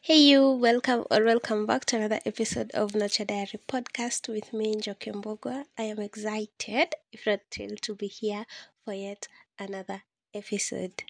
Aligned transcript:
Hey 0.00 0.18
you, 0.18 0.50
welcome 0.52 1.04
or 1.10 1.22
welcome 1.24 1.66
back 1.66 1.84
to 1.86 1.96
another 1.96 2.20
episode 2.24 2.70
of 2.72 2.94
Nature 2.94 3.24
Diary 3.24 3.58
podcast 3.68 4.28
with 4.28 4.52
me, 4.52 4.74
Njoki 4.74 5.12
Mbogwa. 5.12 5.64
I 5.78 5.82
am 5.82 5.98
excited, 5.98 6.94
if 7.12 7.26
not 7.26 7.40
thrilled, 7.50 7.82
to 7.82 7.94
be 7.94 8.06
here 8.06 8.46
for 8.84 8.92
yet 8.94 9.28
another 9.58 10.02
episode. 10.34 11.02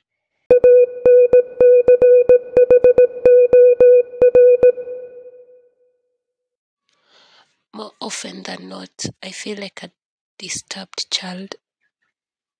More 7.72 7.92
often 8.00 8.42
than 8.42 8.68
not, 8.68 9.04
I 9.22 9.30
feel 9.30 9.58
like 9.58 9.82
a 9.82 9.90
disturbed 10.38 11.10
child. 11.10 11.54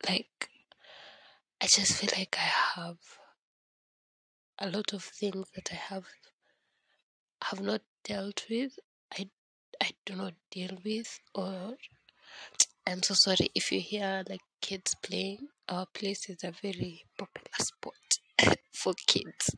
Like, 0.09 0.51
I 1.61 1.67
just 1.67 1.95
feel 1.95 2.11
like 2.17 2.37
I 2.39 2.81
have 2.81 2.99
a 4.61 4.70
lot 4.70 4.93
of 4.93 5.02
things 5.04 5.46
that 5.54 5.70
I 5.72 5.77
have 5.77 6.04
have 7.43 7.61
not 7.61 7.82
dealt 8.04 8.44
with. 8.50 8.79
I 9.12 9.29
I 9.80 9.90
do 10.04 10.16
not 10.16 10.35
deal 10.50 10.76
with, 10.85 11.21
or 11.35 11.76
I'm 12.86 13.02
so 13.02 13.14
sorry 13.14 13.50
if 13.54 13.71
you 13.71 13.80
hear 13.80 14.25
like 14.29 14.40
kids 14.61 14.94
playing. 15.02 15.49
Our 15.68 15.86
place 15.86 16.29
is 16.29 16.43
a 16.44 16.52
very 16.63 17.04
popular 17.16 17.58
spot 17.58 18.57
for 18.72 18.94
kids. 19.07 19.54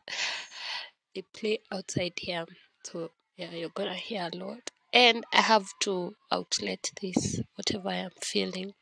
They 1.15 1.23
play 1.33 1.59
outside 1.71 2.13
here, 2.17 2.45
so 2.83 3.11
yeah, 3.37 3.51
you're 3.51 3.69
gonna 3.69 3.95
hear 3.95 4.29
a 4.31 4.37
lot. 4.37 4.71
And 4.93 5.23
I 5.33 5.41
have 5.41 5.67
to 5.81 6.15
outlet 6.31 6.91
this 7.01 7.39
whatever 7.55 7.89
I 7.89 7.95
am 7.95 8.11
feeling, 8.21 8.73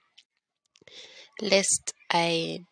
lest 1.41 1.93
I 2.11 2.65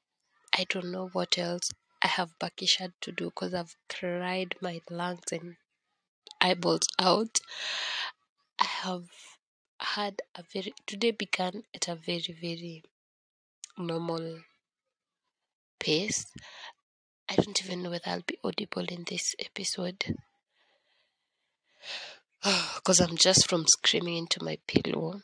I 0.56 0.66
don't 0.70 0.92
know 0.92 1.10
what 1.14 1.38
else 1.38 1.70
I 2.02 2.08
have 2.08 2.38
bakisha 2.40 2.94
to 3.02 3.12
do 3.12 3.26
because 3.26 3.54
I've 3.54 3.76
cried 3.90 4.56
my 4.62 4.82
lungs 4.90 5.32
and 5.32 5.58
eyeballs 6.40 6.88
out. 7.00 7.40
I 8.60 8.66
have 8.66 9.10
had 9.80 10.22
a 10.36 10.44
very 10.44 10.74
today 10.86 11.12
began 11.12 11.64
at 11.74 11.88
a 11.88 11.96
very 11.96 12.36
very 12.40 12.84
normal 13.78 14.42
pace. 15.80 16.26
I 17.30 17.36
don't 17.36 17.64
even 17.64 17.84
know 17.84 17.90
whether 17.90 18.10
I'll 18.10 18.22
be 18.22 18.40
audible 18.44 18.86
in 18.86 19.04
this 19.04 19.36
episode 19.40 20.16
because 22.76 23.00
I'm 23.00 23.18
just 23.18 23.50
from 23.50 23.68
screaming 23.68 24.18
into 24.18 24.44
my 24.44 24.58
pillow 24.68 25.22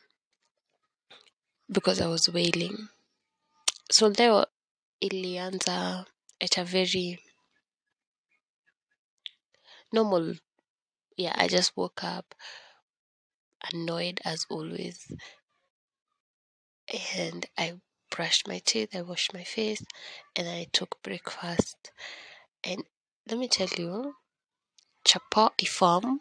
because 1.70 2.00
I 2.00 2.06
was 2.08 2.28
wailing. 2.28 2.88
So 3.90 4.08
leo 4.08 4.46
ilianza 5.02 6.06
at 6.40 6.58
a 6.58 6.64
very 6.64 7.18
normal 9.92 10.34
yeah, 11.16 11.34
I 11.36 11.48
just 11.48 11.76
woke 11.76 12.02
up 12.02 12.34
annoyed 13.72 14.20
as 14.24 14.46
always 14.50 15.06
and 17.22 17.46
I 17.56 17.74
brushed 18.10 18.46
my 18.48 18.60
teeth, 18.64 18.94
I 18.94 19.02
washed 19.02 19.34
my 19.34 19.44
face, 19.44 19.82
and 20.36 20.48
I 20.48 20.66
took 20.72 21.02
breakfast. 21.02 21.90
And 22.62 22.84
let 23.28 23.38
me 23.38 23.48
tell 23.48 23.68
you, 23.76 24.14
chapati 25.04 25.66
farm, 25.66 26.20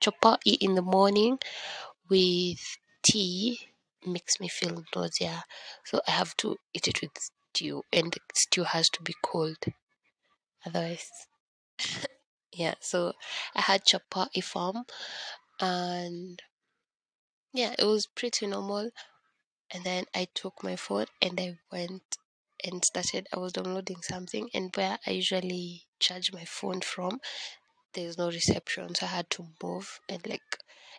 chapati 0.00 0.56
in 0.60 0.74
the 0.74 0.82
morning 0.82 1.38
with 2.08 2.60
tea 3.02 3.58
makes 4.06 4.40
me 4.40 4.48
feel 4.48 4.84
nausea. 4.94 5.44
So 5.84 6.00
I 6.06 6.12
have 6.12 6.36
to 6.38 6.56
eat 6.74 6.88
it 6.88 7.00
with 7.02 7.30
stew, 7.52 7.82
and 7.92 8.12
the 8.12 8.20
stew 8.34 8.64
has 8.64 8.88
to 8.90 9.02
be 9.02 9.14
cold. 9.22 9.58
Otherwise, 10.66 11.10
yeah. 12.52 12.74
So 12.80 13.12
I 13.54 13.62
had 13.62 13.84
chapati 13.84 14.42
farm, 14.42 14.84
and 15.60 16.42
yeah, 17.52 17.74
it 17.78 17.84
was 17.84 18.06
pretty 18.06 18.46
normal. 18.46 18.90
And 19.72 19.84
then 19.84 20.04
I 20.14 20.26
took 20.34 20.64
my 20.64 20.74
phone 20.74 21.06
and 21.22 21.38
I 21.40 21.58
went 21.70 22.02
and 22.64 22.84
started. 22.84 23.28
I 23.32 23.38
was 23.38 23.52
downloading 23.52 24.02
something, 24.02 24.48
and 24.52 24.70
where 24.74 24.98
I 25.06 25.12
usually 25.12 25.86
charge 26.00 26.32
my 26.32 26.44
phone 26.44 26.80
from, 26.80 27.20
there's 27.94 28.18
no 28.18 28.28
reception, 28.28 28.94
so 28.94 29.06
I 29.06 29.10
had 29.10 29.30
to 29.30 29.46
move. 29.62 30.00
And 30.08 30.26
like, 30.26 30.42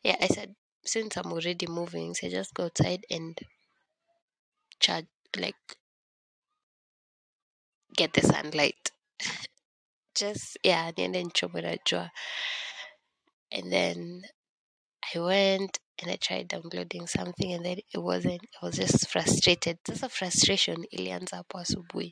yeah, 0.03 0.16
I 0.22 0.28
said 0.28 0.56
since 0.84 1.17
I'm 1.17 1.31
already 1.31 1.67
moving, 1.67 2.13
so 2.13 2.28
I 2.28 2.29
just 2.29 2.53
go 2.53 2.66
outside 2.66 3.06
and 3.09 3.38
charge, 4.79 5.06
like, 5.38 5.56
get 7.96 8.13
the 8.13 8.22
sunlight. 8.22 8.91
just 10.16 10.57
yeah, 10.63 10.91
niende 10.91 11.24
nichome 11.24 11.62
na 11.62 11.75
jua. 11.85 12.09
And 13.52 13.72
then 13.72 14.24
I 15.13 15.19
went 15.19 15.79
and 16.02 16.12
I 16.12 16.16
tried 16.16 16.47
downloading 16.47 17.07
something 17.07 17.53
and 17.53 17.66
then 17.66 17.78
it 17.94 17.97
wasn't. 17.97 18.41
I 18.62 18.66
was 18.66 18.78
just 18.78 19.09
frustrated. 19.09 19.79
Just 19.85 20.03
a 20.03 20.09
frustration 20.09 20.85
ilianza 20.94 21.44
hapo. 21.44 22.12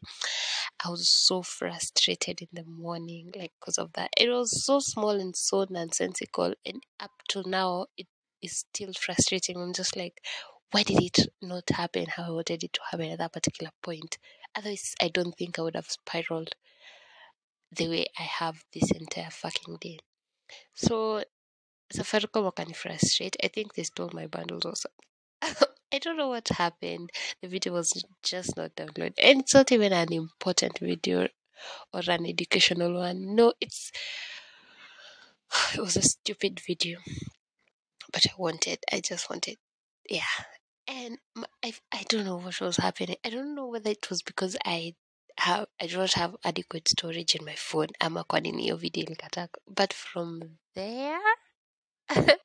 I 0.86 0.90
was 0.90 1.10
so 1.10 1.42
frustrated 1.42 2.42
in 2.42 2.48
the 2.54 2.64
morning, 2.66 3.32
like 3.36 3.52
because 3.60 3.78
of 3.78 3.92
that. 3.94 4.12
It 4.18 4.30
was 4.30 4.66
so 4.66 4.80
small 4.80 5.20
and 5.20 5.36
so 5.36 5.66
nonsensical, 5.70 6.54
and 6.66 6.82
up 7.00 7.12
to 7.30 7.44
now, 7.46 7.88
it 7.98 8.08
is 8.42 8.60
still 8.60 8.94
frustrating. 8.94 9.58
I'm 9.58 9.74
just 9.74 9.98
like, 9.98 10.22
why 10.72 10.84
did 10.84 11.02
it 11.02 11.28
not 11.42 11.70
happen 11.70 12.06
how 12.08 12.24
I 12.28 12.30
wanted 12.30 12.64
it 12.64 12.74
to 12.74 12.80
happen 12.92 13.12
at 13.12 13.18
that 13.20 13.34
particular 13.34 13.72
point? 13.84 14.18
Otherwise, 14.56 14.96
I 15.02 15.10
don't 15.10 15.36
think 15.38 15.58
I 15.58 15.62
would 15.62 15.76
have 15.76 15.90
spiraled 15.90 16.56
the 17.72 17.88
way 17.88 18.06
I 18.18 18.24
have 18.24 18.64
this 18.74 18.92
entire 18.92 19.30
fucking 19.30 19.78
day. 19.80 20.00
So, 20.74 21.24
Safaricom 21.94 22.44
wakani 22.52 22.76
frustrate. 22.76 23.36
I 23.44 23.48
think 23.48 23.74
they 23.74 23.84
stole 23.84 24.12
my 24.14 24.28
bundles 24.28 24.66
also. 24.66 24.90
I 25.92 25.98
don't 26.00 26.18
know 26.18 26.30
what 26.30 26.48
happened. 26.50 27.12
The 27.42 27.48
video 27.48 27.74
was 27.74 28.04
just 28.24 28.56
not 28.56 28.76
downloaded. 28.76 29.14
And 29.22 29.42
it's 29.42 29.54
not 29.54 29.72
even 29.72 29.94
an 29.94 30.14
important 30.14 30.80
video 30.80 31.28
or 31.94 32.02
an 32.08 32.26
educational 32.26 32.94
one. 32.94 33.36
No, 33.36 33.54
it's 33.60 33.92
it 35.74 35.80
was 35.80 35.98
a 35.98 36.02
stupid 36.02 36.60
video. 36.60 37.00
But 38.12 38.28
I 38.28 38.34
wanted, 38.38 38.80
I 38.92 39.02
just 39.02 39.30
wanted, 39.30 39.58
yeah. 40.10 40.22
And 40.90 41.20
I, 41.64 41.74
I 41.94 42.04
don't 42.10 42.26
know 42.26 42.38
what 42.38 42.60
was 42.62 42.78
happening. 42.78 43.18
I 43.24 43.30
don't 43.30 43.54
know 43.54 43.68
whether 43.68 43.92
it 43.92 44.10
was 44.10 44.24
because 44.24 44.58
I 44.66 44.96
have 45.38 45.68
I 45.80 45.86
don't 45.86 46.12
have 46.14 46.36
adequate 46.44 46.90
storage 46.90 47.36
in 47.36 47.46
my 47.46 47.54
phone 47.56 47.90
I'm 48.02 48.18
nini 48.42 48.64
hiyo 48.64 48.76
video 48.78 49.06
ilikataka. 49.06 49.60
But 49.68 49.94
from 49.94 50.58
there, 50.74 51.20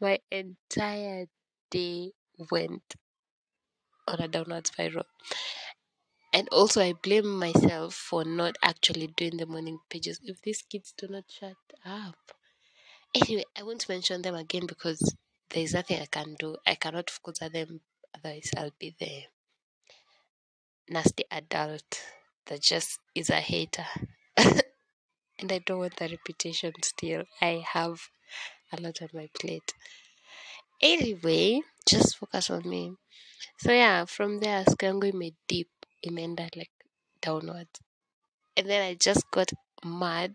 my 0.00 0.20
entire 0.30 1.26
day 1.70 2.12
went 2.50 2.94
on 4.06 4.20
a 4.20 4.28
downward 4.28 4.68
spiral. 4.68 5.06
And 6.32 6.48
also, 6.50 6.80
I 6.80 6.92
blame 6.92 7.38
myself 7.38 7.94
for 7.94 8.24
not 8.24 8.56
actually 8.62 9.08
doing 9.08 9.36
the 9.36 9.46
morning 9.46 9.80
pages. 9.90 10.20
If 10.22 10.40
these 10.42 10.62
kids 10.62 10.94
do 10.96 11.08
not 11.08 11.24
shut 11.28 11.56
up. 11.84 12.16
Anyway, 13.14 13.44
I 13.58 13.64
won't 13.64 13.88
mention 13.88 14.22
them 14.22 14.34
again 14.34 14.66
because 14.66 15.14
there 15.52 15.62
is 15.62 15.74
nothing 15.74 16.00
I 16.00 16.06
can 16.06 16.34
do. 16.38 16.56
I 16.66 16.74
cannot 16.74 17.10
focus 17.10 17.42
on 17.42 17.52
them, 17.52 17.80
otherwise, 18.16 18.50
I'll 18.56 18.72
be 18.78 18.94
the 18.98 19.24
nasty 20.88 21.24
adult 21.30 22.00
that 22.46 22.62
just 22.62 22.98
is 23.14 23.30
a 23.30 23.40
hater. 23.40 23.86
and 24.36 25.52
I 25.52 25.58
don't 25.58 25.78
want 25.78 25.96
that 25.96 26.10
reputation 26.10 26.72
still. 26.82 27.24
I 27.40 27.64
have 27.72 28.00
a 28.72 28.80
lot 28.80 29.02
on 29.02 29.08
my 29.12 29.28
plate. 29.38 29.74
Anyway, 30.80 31.60
just 31.86 32.16
focus 32.18 32.50
on 32.50 32.68
me. 32.68 32.92
So 33.58 33.72
yeah, 33.72 34.04
from 34.06 34.40
there 34.40 34.64
siku 34.64 34.86
yangu 34.86 35.06
ime 35.12 35.30
deep 35.48 35.70
imeenda 36.06 36.48
like 36.56 36.72
downwards. 37.20 37.80
And 38.56 38.68
then 38.68 38.82
I 38.82 38.94
just 38.94 39.30
got 39.30 39.50
mad 39.84 40.34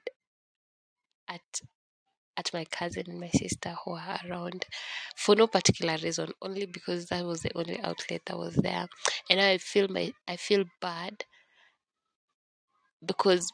at 1.28 1.61
at 2.37 2.53
my 2.53 2.63
cousin 2.66 3.03
and 3.07 3.19
my 3.19 3.29
sister 3.29 3.75
who 3.84 3.91
are 3.93 4.19
around 4.29 4.66
for 5.16 5.35
no 5.35 5.47
particular 5.47 5.97
reason, 6.03 6.31
only 6.41 6.66
because 6.66 7.07
that 7.07 7.25
was 7.25 7.41
the 7.41 7.51
only 7.57 7.79
outlet 7.81 8.22
that 8.28 8.37
was 8.37 8.55
there. 8.55 8.87
And 9.29 9.41
I 9.41 9.57
feel 9.57 9.87
my 9.87 10.13
I 10.28 10.35
feel 10.37 10.66
bad 10.81 11.25
because 13.05 13.51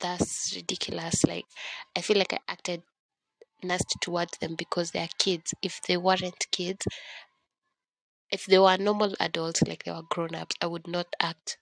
that's 0.00 0.52
ridiculous. 0.54 1.24
Like 1.24 1.46
I 1.96 2.00
feel 2.00 2.18
like 2.18 2.32
I 2.32 2.38
acted 2.48 2.82
nasty 3.62 3.96
towards 4.00 4.38
them 4.38 4.54
because 4.56 4.90
they 4.92 5.00
are 5.00 5.08
kids. 5.18 5.54
If 5.62 5.80
they 5.82 5.96
weren't 5.96 6.46
kids, 6.52 6.86
if 8.30 8.46
they 8.46 8.58
were 8.58 8.76
normal 8.76 9.14
adults, 9.20 9.62
like 9.62 9.84
they 9.84 9.92
were 9.92 10.02
grown 10.08 10.34
ups, 10.34 10.56
I 10.60 10.66
would 10.66 10.86
not 10.86 11.06
act 11.20 11.58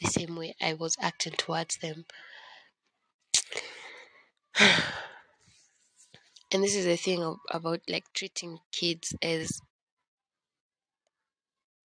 the 0.00 0.08
same 0.08 0.36
way 0.36 0.54
I 0.60 0.74
was 0.74 0.96
acting 1.00 1.34
towards 1.34 1.76
them. 1.78 2.06
and 6.52 6.62
this 6.62 6.76
is 6.76 6.84
the 6.84 6.96
thing 6.96 7.36
about 7.50 7.80
like 7.88 8.04
treating 8.12 8.58
kids 8.70 9.14
as 9.22 9.60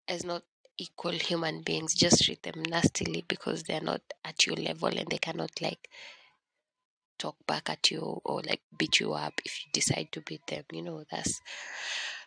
as 0.08 0.24
not 0.24 0.44
equal 0.78 1.12
human 1.12 1.62
beings 1.62 1.96
just 1.96 2.24
treat 2.24 2.44
them 2.44 2.62
nastily 2.70 3.26
because 3.28 3.64
they're 3.64 3.82
not 3.82 4.02
at 4.24 4.46
your 4.46 4.56
level 4.56 4.90
and 4.90 5.08
they 5.10 5.18
cannot 5.18 5.52
like 5.62 5.90
talk 7.18 7.36
back 7.48 7.70
at 7.70 7.90
you 7.92 8.22
or 8.24 8.42
like 8.42 8.62
beat 8.78 9.00
you 9.00 9.14
up 9.14 9.34
if 9.46 9.60
you 9.60 9.72
decide 9.74 10.10
to 10.12 10.22
beat 10.22 10.46
them. 10.48 10.64
You 10.72 10.84
know, 10.84 11.04
that's. 11.10 11.42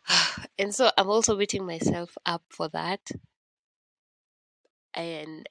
and 0.58 0.74
so 0.74 0.90
I'm 0.96 1.08
also 1.08 1.36
beating 1.36 1.66
myself 1.66 2.16
up 2.26 2.42
for 2.48 2.68
that. 2.68 3.00
And 4.94 5.48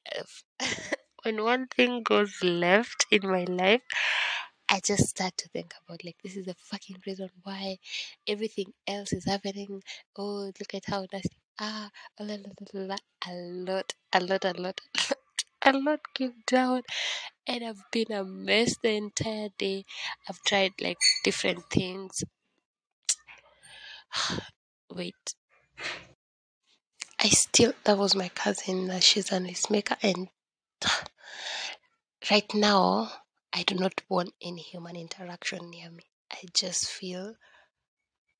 when 1.24 1.44
one 1.44 1.68
thing 1.68 2.04
goes 2.04 2.44
left 2.44 3.06
in 3.12 3.22
my 3.24 3.46
life, 3.46 3.82
I 4.71 4.80
just 4.86 5.07
start 5.10 5.36
to 5.38 5.50
think 5.50 5.74
about 5.83 6.06
like 6.06 6.18
this 6.24 6.38
is 6.38 6.45
the 6.45 6.56
fucking 6.56 6.98
reason 7.06 7.30
why 7.44 7.77
everything 8.27 8.74
else 8.88 9.13
is 9.13 9.25
happening. 9.25 9.81
Oh, 10.16 10.51
look 10.60 10.74
at 10.74 10.86
how 10.86 11.06
nasty. 11.12 11.38
Ah, 11.60 11.89
a 12.19 12.24
lot, 12.24 12.39
a 12.45 12.77
lot, 12.77 13.01
a 13.27 13.33
lot, 13.33 13.94
a 14.13 14.19
lot, 14.21 14.45
a 14.45 14.54
lot, 14.62 14.81
a 15.63 15.71
lot 15.74 16.00
came 16.13 16.36
down, 16.45 16.83
and 17.48 17.63
I've 17.63 17.83
been 17.92 18.12
a 18.12 18.24
mess 18.24 18.75
the 18.83 18.92
entire 18.92 19.50
day. 19.57 19.86
I've 20.27 20.42
tried 20.44 20.74
like 20.80 21.00
different 21.24 21.63
things. 21.71 22.24
Wait. 24.94 25.36
I 27.21 27.27
still 27.30 27.74
that 27.83 27.98
was 27.98 28.16
my 28.16 28.30
cousin. 28.30 28.98
She's 29.01 29.31
an 29.31 29.50
maker, 29.69 29.98
and 30.04 30.30
right 32.31 32.54
now 32.54 33.12
I 33.54 33.63
do 33.63 33.75
not 33.75 34.01
want 34.10 34.34
any 34.42 34.62
human 34.62 34.96
interaction 34.96 35.69
near 35.72 35.90
me. 35.92 36.04
I 36.31 36.38
just 36.54 36.88
feel 36.90 37.36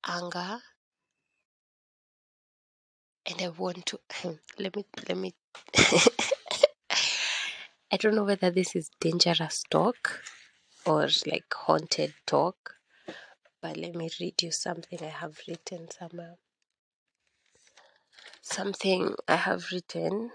anger 0.06 0.60
and 3.26 3.42
I 3.42 3.48
want 3.48 3.86
to 3.86 4.00
let 4.58 4.76
me 4.76 4.86
let 5.08 5.16
me 5.18 5.34
I 7.92 7.96
don't 7.98 8.14
know 8.14 8.24
whether 8.24 8.50
this 8.50 8.76
is 8.76 8.90
dangerous 9.00 9.64
talk 9.70 10.22
or 10.86 11.08
like 11.26 11.52
haunted 11.52 12.14
talk, 12.26 12.76
but 13.62 13.76
let 13.76 13.94
me 13.96 14.10
read 14.20 14.42
you 14.42 14.52
something 14.52 15.00
I 15.02 15.08
have 15.10 15.38
written 15.48 15.88
somewhere. 15.90 16.36
Something 18.42 19.14
I 19.28 19.36
have 19.36 19.70
written 19.72 20.30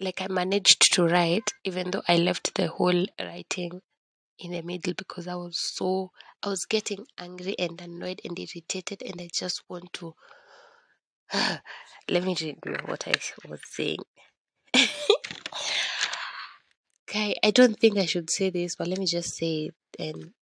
like 0.00 0.20
I 0.20 0.28
managed 0.28 0.92
to 0.94 1.06
write, 1.06 1.50
even 1.64 1.90
though 1.90 2.02
I 2.06 2.16
left 2.16 2.54
the 2.54 2.68
whole 2.68 3.06
writing 3.18 3.80
in 4.38 4.52
the 4.52 4.62
middle 4.62 4.92
because 4.94 5.26
I 5.26 5.34
was 5.34 5.58
so 5.58 6.10
I 6.42 6.50
was 6.50 6.66
getting 6.66 7.06
angry 7.18 7.58
and 7.58 7.80
annoyed 7.80 8.20
and 8.24 8.38
irritated, 8.38 9.02
and 9.02 9.20
I 9.20 9.28
just 9.32 9.62
want 9.68 9.92
to. 9.94 10.14
Let 12.08 12.24
me 12.24 12.36
read 12.40 12.58
what 12.86 13.08
I 13.08 13.14
was 13.48 13.60
saying. 13.64 13.98
okay, 17.08 17.34
I 17.42 17.50
don't 17.50 17.78
think 17.80 17.98
I 17.98 18.06
should 18.06 18.30
say 18.30 18.50
this, 18.50 18.76
but 18.76 18.86
let 18.86 18.98
me 18.98 19.06
just 19.06 19.34
say 19.34 19.70
it, 19.70 19.74
and 19.98 20.32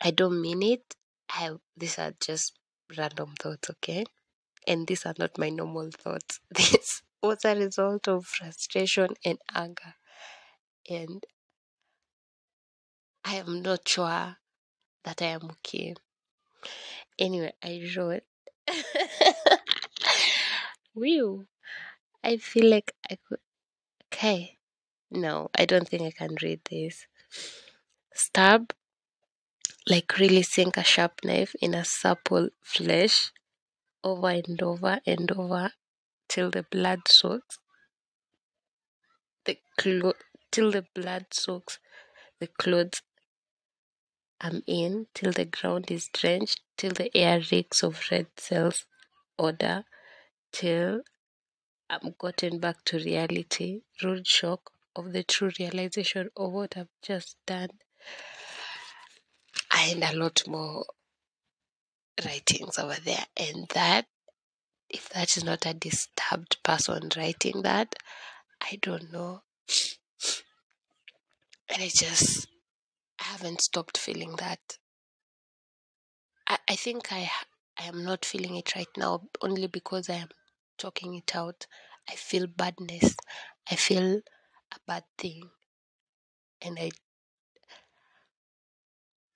I 0.00 0.10
don't 0.12 0.40
mean 0.40 0.62
it. 0.62 0.94
I 1.28 1.50
these 1.76 1.98
are 1.98 2.12
just 2.20 2.52
random 2.96 3.34
thoughts, 3.40 3.70
okay? 3.70 4.04
And 4.66 4.86
these 4.86 5.06
are 5.06 5.14
not 5.18 5.38
my 5.38 5.48
normal 5.48 5.90
thoughts. 5.90 6.40
This 6.50 7.02
was 7.22 7.44
a 7.44 7.54
result 7.56 8.08
of 8.08 8.26
frustration 8.26 9.08
and 9.24 9.38
anger. 9.54 9.94
And 10.88 11.24
I 13.24 13.36
am 13.36 13.62
not 13.62 13.86
sure 13.86 14.36
that 15.04 15.22
I 15.22 15.26
am 15.26 15.50
okay. 15.50 15.94
Anyway, 17.18 17.52
I 17.62 17.88
wrote. 17.96 18.22
Whew. 20.94 21.46
I 22.24 22.36
feel 22.38 22.70
like 22.70 22.92
I 23.10 23.18
could. 23.26 23.40
Okay. 24.12 24.58
No, 25.10 25.50
I 25.54 25.64
don't 25.64 25.88
think 25.88 26.02
I 26.02 26.10
can 26.10 26.36
read 26.42 26.60
this. 26.70 27.06
Stab, 28.14 28.72
like 29.88 30.18
really 30.18 30.42
sink 30.42 30.76
a 30.76 30.84
sharp 30.84 31.20
knife 31.24 31.54
in 31.60 31.74
a 31.74 31.84
supple 31.84 32.50
flesh 32.62 33.32
over 34.04 34.28
and 34.28 34.62
over 34.62 35.00
and 35.06 35.30
over 35.32 35.72
till 36.30 36.50
the 36.50 36.64
blood 36.76 37.00
soaks 37.18 37.58
the 39.44 39.56
clo- 39.76 40.20
till 40.50 40.70
the 40.76 40.84
blood 40.94 41.26
soaks 41.32 41.78
the 42.40 42.46
clothes 42.46 43.02
I'm 44.42 44.62
in, 44.66 45.06
till 45.12 45.32
the 45.32 45.44
ground 45.44 45.90
is 45.90 46.08
drenched, 46.14 46.62
till 46.78 46.92
the 46.92 47.14
air 47.14 47.42
reeks 47.52 47.82
of 47.82 48.00
red 48.10 48.28
cells 48.38 48.86
odor, 49.38 49.84
till 50.52 51.02
I'm 51.90 52.14
gotten 52.18 52.58
back 52.58 52.82
to 52.86 52.98
reality, 52.98 53.82
rude 54.02 54.26
shock 54.26 54.72
of 54.96 55.12
the 55.12 55.24
true 55.24 55.50
realization 55.58 56.30
of 56.36 56.52
what 56.52 56.76
I've 56.76 56.88
just 57.02 57.36
done, 57.46 57.70
and 59.72 60.02
a 60.04 60.16
lot 60.16 60.42
more 60.46 60.86
writings 62.24 62.78
over 62.78 62.96
there. 63.04 63.26
And 63.36 63.68
that, 63.74 64.06
if 64.90 65.08
that 65.10 65.36
is 65.36 65.44
not 65.44 65.66
a 65.66 65.74
disturbed 65.74 66.62
person 66.62 67.10
writing 67.16 67.62
that, 67.62 67.94
I 68.60 68.78
don't 68.82 69.12
know. 69.12 69.42
And 71.70 71.82
I 71.82 71.88
just 71.88 72.48
I 73.20 73.24
haven't 73.24 73.62
stopped 73.62 73.98
feeling 73.98 74.36
that. 74.36 74.78
I, 76.46 76.58
I 76.68 76.76
think 76.76 77.12
I 77.12 77.30
I 77.78 77.84
am 77.84 78.04
not 78.04 78.24
feeling 78.26 78.56
it 78.56 78.76
right 78.76 78.94
now 78.96 79.28
only 79.40 79.66
because 79.68 80.10
I 80.10 80.16
am 80.16 80.28
talking 80.76 81.14
it 81.14 81.34
out. 81.34 81.66
I 82.08 82.14
feel 82.16 82.46
badness. 82.46 83.16
I 83.70 83.76
feel 83.76 84.16
a 84.72 84.78
bad 84.86 85.04
thing. 85.16 85.50
And 86.62 86.78
I 86.78 86.90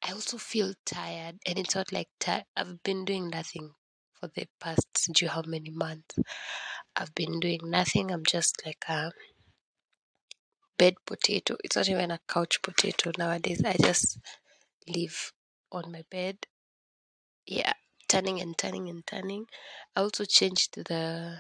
I 0.03 0.13
also 0.13 0.39
feel 0.39 0.75
tired 0.85 1.39
and 1.47 1.59
it's 1.59 1.75
not 1.75 1.91
like 1.91 2.09
I've 2.57 2.83
been 2.85 3.05
doing 3.05 3.29
nothing 3.31 3.75
for 4.25 4.41
the 4.41 4.47
past 4.61 5.11
do 5.13 5.27
how 5.27 5.43
many 5.47 5.71
months. 5.71 6.17
I've 6.97 7.15
been 7.15 7.41
doing 7.41 7.61
nothing. 7.65 8.11
I'm 8.11 8.25
just 8.25 8.63
like 8.65 8.85
a 8.89 9.13
bed 10.79 10.95
potato. 11.07 11.57
It's 11.63 11.77
not 11.77 11.89
even 11.89 12.11
a 12.11 12.21
couch 12.29 12.63
potato 12.63 13.13
nowadays. 13.19 13.63
I 13.65 13.77
just 13.81 14.19
live 14.89 15.33
on 15.73 15.93
my 15.93 16.05
bed. 16.11 16.37
Yeah, 17.47 17.73
turning 18.09 18.41
and 18.41 18.57
turning 18.57 18.89
and 18.89 19.07
turning. 19.07 19.47
I 19.95 20.01
also 20.01 20.25
changed 20.25 20.77
the 20.87 21.39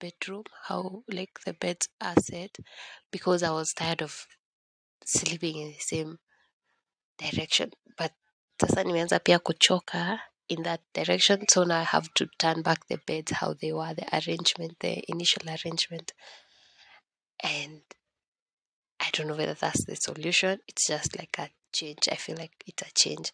bedroom, 0.00 0.44
how 0.68 1.02
like 1.12 1.40
the 1.44 1.52
beds 1.52 1.88
are 2.00 2.14
set, 2.20 2.56
because 3.10 3.42
I 3.42 3.50
was 3.50 3.74
tired 3.74 4.00
of 4.02 4.26
sleeping 5.04 5.58
in 5.58 5.68
the 5.68 5.78
same 5.80 6.18
direction. 7.18 7.72
But 7.96 8.12
sasa 8.60 8.84
nimeanza 8.84 9.22
pia 9.22 9.38
kuchoka 9.38 10.20
in 10.48 10.62
that 10.62 10.80
direction, 10.94 11.46
so 11.48 11.64
now 11.64 11.80
I 11.80 11.84
have 11.84 12.12
to 12.14 12.28
turn 12.38 12.62
back 12.62 12.86
the 12.88 12.98
beds 13.06 13.32
how 13.32 13.54
they 13.54 13.72
were, 13.72 13.94
the 13.94 14.06
arrangement, 14.12 14.76
the 14.80 15.02
initial 15.10 15.42
arrangement, 15.48 16.12
and 17.42 17.82
I 19.00 19.10
don't 19.12 19.28
know 19.28 19.36
whether 19.36 19.54
that's 19.54 19.84
the 19.84 19.96
solution. 19.96 20.60
It's 20.66 20.86
just 20.86 21.16
like 21.16 21.36
a 21.38 21.50
change. 21.72 22.08
I 22.10 22.16
feel 22.16 22.36
like 22.36 22.52
it's 22.66 22.82
a 22.82 22.92
change. 22.94 23.32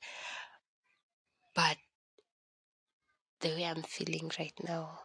But 1.55 1.79
the 3.41 3.49
way 3.49 3.65
I'm 3.65 3.83
feeling 3.83 4.31
right 4.39 4.53
now, 4.63 5.01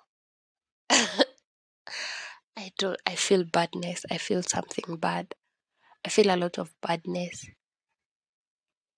I 0.90 2.72
don't, 2.78 3.00
I 3.06 3.16
feel 3.16 3.44
badness. 3.44 4.06
I 4.12 4.18
feel 4.18 4.44
something 4.44 4.98
bad. 4.98 5.34
I 6.06 6.10
feel 6.10 6.34
a 6.34 6.38
lot 6.38 6.58
of 6.58 6.74
badness. 6.82 7.46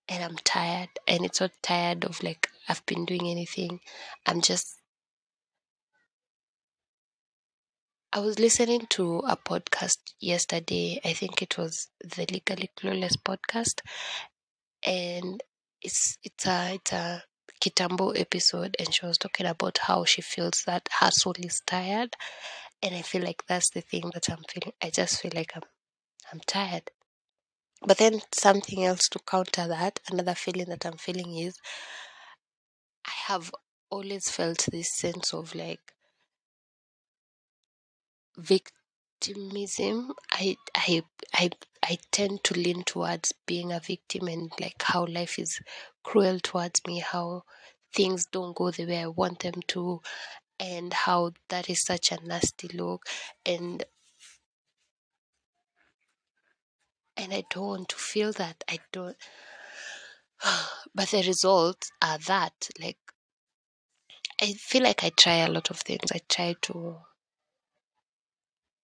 And 0.07 0.23
I'm 0.23 0.37
tired. 0.37 0.89
And 1.07 1.23
it's 1.25 1.41
not 1.41 1.51
tired 1.61 2.05
of 2.05 2.23
like 2.23 2.49
I've 2.67 2.85
been 2.85 3.05
doing 3.05 3.27
anything. 3.27 3.79
I'm 4.25 4.41
just, 4.41 4.77
I 8.13 8.19
was 8.19 8.39
listening 8.39 8.87
to 8.91 9.19
a 9.19 9.37
podcast 9.37 9.97
yesterday. 10.19 10.99
I 11.03 11.13
think 11.13 11.41
it 11.41 11.57
was 11.57 11.87
the 12.01 12.25
Legally 12.31 12.69
Clueless 12.77 13.17
podcast. 13.17 13.81
And 14.83 15.41
it's, 15.81 16.17
it's 16.23 16.45
a, 16.45 16.75
it's 16.75 16.93
a, 16.93 17.23
Kitambo 17.61 18.19
episode 18.19 18.75
and 18.79 18.91
she 18.91 19.05
was 19.05 19.19
talking 19.19 19.45
about 19.45 19.77
how 19.83 20.03
she 20.03 20.23
feels 20.23 20.63
that 20.65 20.89
her 20.99 21.11
soul 21.11 21.35
is 21.37 21.61
tired 21.67 22.15
and 22.81 22.95
I 22.95 23.03
feel 23.03 23.21
like 23.21 23.43
that's 23.47 23.69
the 23.69 23.81
thing 23.81 24.09
that 24.15 24.29
I'm 24.29 24.43
feeling. 24.49 24.73
I 24.83 24.89
just 24.89 25.21
feel 25.21 25.31
like 25.35 25.51
I'm 25.55 25.61
I'm 26.31 26.39
tired. 26.45 26.89
But 27.85 27.97
then 27.97 28.21
something 28.33 28.83
else 28.83 29.07
to 29.09 29.19
counter 29.19 29.67
that, 29.67 29.99
another 30.09 30.35
feeling 30.35 30.69
that 30.69 30.85
I'm 30.85 30.97
feeling 30.97 31.35
is 31.37 31.57
I 33.05 33.11
have 33.27 33.51
always 33.89 34.29
felt 34.29 34.65
this 34.71 34.91
sense 34.93 35.33
of 35.33 35.53
like 35.55 35.93
victimism. 38.37 40.13
I 40.31 40.57
I 40.75 41.03
I 41.33 41.49
I 41.83 41.97
tend 42.11 42.43
to 42.45 42.53
lean 42.53 42.83
towards 42.83 43.33
being 43.45 43.71
a 43.71 43.79
victim 43.79 44.27
and 44.27 44.51
like 44.59 44.81
how 44.81 45.05
life 45.05 45.39
is 45.39 45.59
cruel 46.03 46.39
towards 46.39 46.81
me, 46.87 46.99
how 46.99 47.43
things 47.93 48.25
don't 48.25 48.55
go 48.55 48.71
the 48.71 48.85
way 48.85 48.99
I 48.99 49.07
want 49.07 49.39
them 49.39 49.61
to, 49.69 50.01
and 50.59 50.93
how 50.93 51.31
that 51.49 51.69
is 51.69 51.83
such 51.83 52.11
a 52.11 52.23
nasty 52.25 52.67
look. 52.69 53.05
And 53.45 53.83
and 57.17 57.33
I 57.33 57.43
don't 57.49 57.67
want 57.67 57.89
to 57.89 57.95
feel 57.95 58.31
that. 58.33 58.63
I 58.67 58.79
don't. 58.91 59.15
but 60.95 61.09
the 61.09 61.23
results 61.25 61.91
are 62.01 62.17
that 62.17 62.69
like 62.79 62.97
I 64.41 64.53
feel 64.53 64.83
like 64.83 65.03
I 65.03 65.09
try 65.09 65.35
a 65.37 65.51
lot 65.51 65.69
of 65.69 65.77
things. 65.79 66.11
I 66.11 66.19
try 66.27 66.55
to 66.63 66.97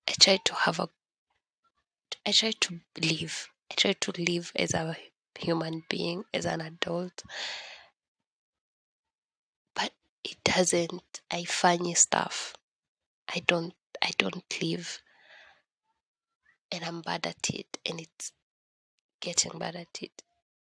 I 0.07 0.13
try 0.19 0.37
to 0.37 0.53
have 0.53 0.79
a 0.79 0.89
I 2.25 2.31
try 2.31 2.51
to 2.51 2.79
live. 3.01 3.49
I 3.71 3.75
try 3.75 3.93
to 3.93 4.11
live 4.21 4.51
as 4.55 4.73
a 4.73 4.95
human 5.39 5.83
being, 5.89 6.25
as 6.33 6.45
an 6.45 6.61
adult. 6.61 7.23
But 9.73 9.93
it 10.23 10.37
doesn't 10.43 11.21
I 11.31 11.43
funny 11.45 11.95
stuff. 11.95 12.53
I 13.27 13.39
don't 13.47 13.73
I 14.01 14.11
don't 14.17 14.45
live 14.61 15.01
and 16.71 16.83
I'm 16.83 17.01
bad 17.01 17.25
at 17.25 17.49
it 17.49 17.79
and 17.85 17.99
it's 17.99 18.31
getting 19.19 19.57
bad 19.57 19.75
at 19.75 19.97
it. 20.01 20.21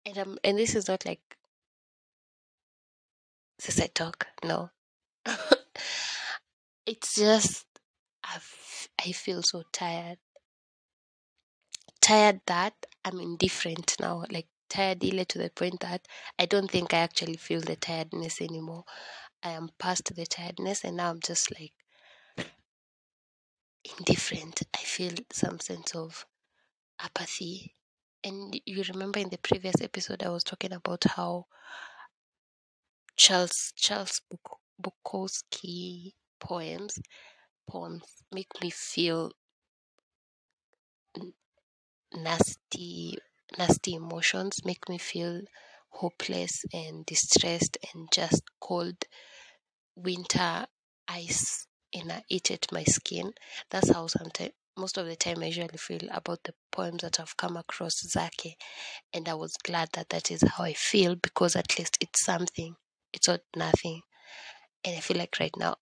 And 0.09 0.17
I'm 0.17 0.39
and 0.43 0.57
this 0.57 0.75
is 0.75 0.89
not 0.89 1.05
like 1.05 1.21
I 3.79 3.87
talk, 3.89 4.27
no. 4.43 4.71
it's 6.87 7.15
just 7.15 7.67
I've, 8.25 8.89
I 8.99 9.13
feel 9.13 9.43
so 9.43 9.65
tired. 9.71 10.17
Tired 12.01 12.41
that 12.47 12.73
I'm 13.05 13.21
indifferent 13.21 13.97
now. 14.01 14.25
Like 14.31 14.47
tired 14.71 15.05
ile 15.05 15.27
to 15.27 15.39
the 15.39 15.51
point 15.51 15.81
that 15.81 16.09
I 16.39 16.47
don't 16.47 16.71
think 16.71 16.95
I 16.95 16.99
actually 17.01 17.37
feel 17.37 17.61
the 17.61 17.77
tiredness 17.77 18.41
anymore. 18.41 18.85
I 19.43 19.51
am 19.51 19.69
past 19.79 20.15
the 20.15 20.25
tiredness 20.25 20.85
and 20.85 20.97
now 20.97 21.11
I'm 21.11 21.21
just 21.21 21.51
like 21.61 21.75
indifferent. 23.99 24.63
I 24.75 24.79
feel 24.79 25.13
some 25.31 25.61
sense 25.61 25.95
of 25.95 26.25
apathy. 26.99 27.75
And 28.29 28.61
you 28.67 28.83
remember 28.83 29.19
in 29.21 29.31
the 29.31 29.39
previous 29.39 29.81
episode 29.81 30.23
I 30.23 30.29
was 30.29 30.45
talking 30.45 30.73
about 30.73 31.05
how 31.05 31.47
Charles 33.17 33.73
Charles 33.77 34.21
Buk- 34.31 34.61
Bukowski 34.83 36.13
poems 36.39 36.99
poems 37.67 38.05
make 38.31 38.53
me 38.63 38.71
feel 38.71 39.33
nasty 42.13 43.17
nasty 43.59 43.95
emotions 43.95 44.65
make 44.65 44.89
me 44.91 44.99
feel 44.99 45.41
hopeless 46.01 46.65
and 46.73 47.07
distressed 47.07 47.79
and 47.93 48.09
just 48.13 48.43
cold 48.61 49.05
winter 49.97 50.67
ice 51.09 51.67
and 51.93 52.13
I 52.13 52.23
it 52.29 52.51
at 52.51 52.73
my 52.73 52.85
skin. 52.85 53.33
That's 53.71 53.91
how 53.91 54.07
sometimes 54.07 54.53
most 54.79 54.99
of 54.99 55.07
the 55.07 55.17
time 55.17 55.43
i 55.43 55.47
usually 55.47 55.79
feel 55.79 56.03
about 56.13 56.41
the 56.45 56.55
poems 56.73 57.03
that 57.03 57.21
i've 57.21 57.37
come 57.39 57.57
across 57.59 58.03
zake 58.07 58.55
and 59.15 59.29
i 59.29 59.35
was 59.35 59.57
glad 59.65 59.89
that 59.95 60.11
that 60.11 60.31
is 60.31 60.43
how 60.57 60.65
i 60.65 60.75
feel 60.75 61.17
because 61.17 61.57
at 61.57 61.79
least 61.79 61.99
it's 62.01 62.25
something 62.25 62.77
it's 63.13 63.29
not 63.29 63.41
nothing 63.57 64.03
and 64.85 64.97
i 64.97 65.01
feel 65.01 65.19
like 65.19 65.37
right 65.41 65.57
now 65.59 65.77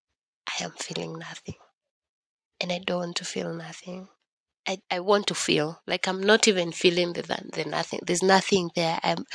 i 0.60 0.64
am 0.64 0.72
feeling 0.72 1.18
nothing 1.18 1.56
and 2.60 2.72
i 2.72 2.78
don't 2.78 3.00
want 3.00 3.16
to 3.16 3.24
feel 3.26 3.54
nothing 3.54 4.08
I, 4.66 4.78
I 4.90 5.00
want 5.02 5.28
to 5.28 5.36
feel 5.36 5.82
like 5.88 6.08
I'm 6.08 6.22
not 6.22 6.48
even 6.48 6.72
feeling 6.72 7.14
the 7.14 7.22
the 7.22 7.66
nothing. 7.66 8.00
There's 8.06 8.24
nothing 8.24 8.70
there. 8.76 8.98
I'm 9.04 9.26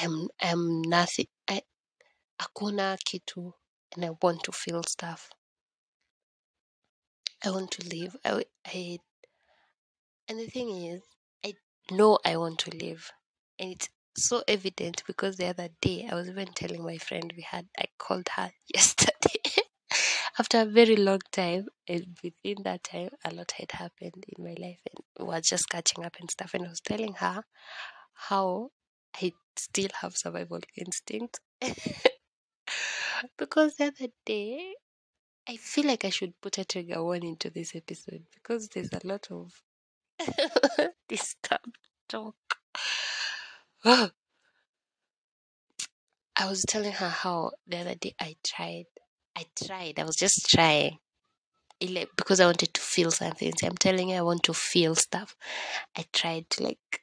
I'm 0.00 0.28
I'm 0.42 0.82
nothing. 0.82 1.26
I 1.48 1.62
hakuna 2.40 2.98
kitu, 3.04 3.52
and 3.96 4.04
I 4.06 4.10
want 4.22 4.44
to 4.44 4.52
feel 4.52 4.82
stuff. 4.84 5.30
I 7.46 7.50
want 7.50 7.70
to 7.72 7.88
live. 7.88 8.16
I 8.24 8.44
I 8.66 8.98
and 10.28 10.40
the 10.40 10.48
thing 10.48 10.68
is, 10.84 11.02
I 11.44 11.54
know 11.92 12.18
I 12.24 12.36
want 12.36 12.58
to 12.60 12.76
live, 12.76 13.12
and 13.60 13.70
it's 13.70 13.88
so 14.16 14.42
evident 14.48 15.04
because 15.06 15.36
the 15.36 15.46
other 15.46 15.68
day 15.80 16.08
I 16.10 16.16
was 16.16 16.28
even 16.28 16.48
telling 16.54 16.82
my 16.82 16.98
friend 16.98 17.32
we 17.36 17.42
had 17.42 17.68
I 17.78 17.84
called 17.98 18.28
her 18.34 18.50
yesterday 18.74 19.62
after 20.38 20.62
a 20.62 20.64
very 20.64 20.96
long 20.96 21.20
time 21.30 21.68
and 21.86 22.18
within 22.24 22.64
that 22.64 22.82
time 22.82 23.10
a 23.24 23.32
lot 23.32 23.52
had 23.52 23.70
happened 23.72 24.24
in 24.36 24.42
my 24.44 24.56
life 24.58 24.80
and 24.90 25.28
were 25.28 25.40
just 25.40 25.68
catching 25.68 26.04
up 26.04 26.16
and 26.18 26.30
stuff 26.30 26.52
and 26.54 26.64
I 26.66 26.68
was 26.70 26.80
telling 26.80 27.12
her 27.14 27.44
how 28.14 28.70
I 29.22 29.32
still 29.56 29.90
have 30.00 30.16
survival 30.16 30.60
instinct 30.76 31.38
because 33.38 33.76
the 33.76 33.86
other 33.86 34.12
day 34.24 34.74
I 35.48 35.56
feel 35.56 35.86
like 35.86 36.04
I 36.04 36.10
should 36.10 36.40
put 36.40 36.58
a 36.58 36.64
trigger 36.64 37.02
warning 37.02 37.36
to 37.36 37.50
this 37.50 37.74
episode 37.76 38.24
because 38.34 38.68
there's 38.68 38.90
a 38.92 39.00
lot 39.06 39.28
of 39.30 39.62
disturbed 41.08 41.78
talk. 42.08 42.34
I 43.84 44.10
was 46.48 46.64
telling 46.68 46.92
her 46.92 47.08
how 47.08 47.52
the 47.66 47.78
other 47.78 47.94
day 47.94 48.14
I 48.20 48.36
tried. 48.44 48.86
I 49.36 49.44
tried. 49.64 49.98
I 49.98 50.04
was 50.04 50.16
just 50.16 50.48
trying. 50.50 50.98
Ile- 51.82 52.06
because 52.16 52.40
I 52.40 52.46
wanted 52.46 52.74
to 52.74 52.80
feel 52.80 53.10
something. 53.10 53.52
So 53.56 53.66
I'm 53.68 53.76
telling 53.76 54.08
you, 54.10 54.16
I 54.16 54.22
want 54.22 54.42
to 54.44 54.54
feel 54.54 54.94
stuff. 54.94 55.36
I 55.96 56.04
tried 56.12 56.50
to 56.50 56.64
like 56.64 57.02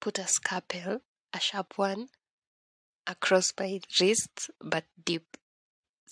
put 0.00 0.18
a 0.18 0.26
scalpel, 0.26 1.00
a 1.32 1.40
sharp 1.40 1.74
one, 1.76 2.08
across 3.06 3.52
my 3.58 3.80
wrist, 4.00 4.50
but 4.60 4.84
deep, 5.04 5.36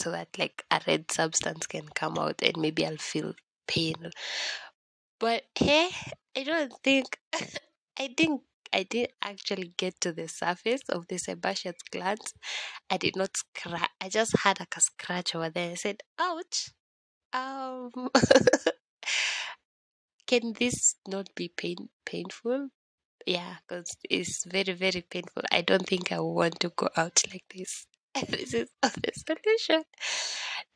so 0.01 0.11
that 0.13 0.29
like 0.39 0.65
a 0.71 0.81
red 0.87 1.11
substance 1.11 1.67
can 1.67 1.89
come 1.95 2.19
out 2.19 2.43
and 2.43 2.57
maybe 2.59 2.87
I'll 2.87 2.97
feel 2.99 3.35
pain. 3.67 3.95
But 5.21 5.45
hey, 5.55 5.91
I 6.37 6.43
don't 6.45 6.73
think 6.83 7.19
I 7.99 8.15
think 8.17 8.43
I 8.73 8.83
didn't 8.83 9.13
actually 9.23 9.75
get 9.77 10.01
to 10.03 10.13
the 10.13 10.29
surface 10.29 10.83
of 10.89 11.07
the 11.09 11.19
sebaceous 11.19 11.77
glands. 11.91 12.35
I 12.91 12.97
did 12.99 13.17
not 13.17 13.37
scratch. 13.37 13.91
I 14.01 14.09
just 14.09 14.37
had 14.39 14.61
like 14.61 14.77
a 14.77 14.81
scratch 14.81 15.35
over 15.35 15.51
there. 15.51 15.73
I 15.73 15.75
said, 15.75 16.03
"Ouch." 16.19 16.71
Um, 17.33 17.91
can 20.27 20.53
this 20.53 20.95
not 21.09 21.35
be 21.35 21.49
pain 21.49 21.89
painful? 22.05 22.69
Yeah, 23.27 23.57
because 23.69 23.97
it's 24.11 24.45
very 24.45 24.75
very 24.75 25.03
painful. 25.03 25.43
I 25.53 25.63
don't 25.63 25.87
think 25.87 26.13
I 26.13 26.21
want 26.21 26.61
to 26.61 26.71
go 26.71 26.89
out 26.97 27.23
like 27.33 27.45
this. 27.55 27.87
this 28.29 28.55
is 28.55 28.69
the 28.83 29.13
solution. 29.15 29.85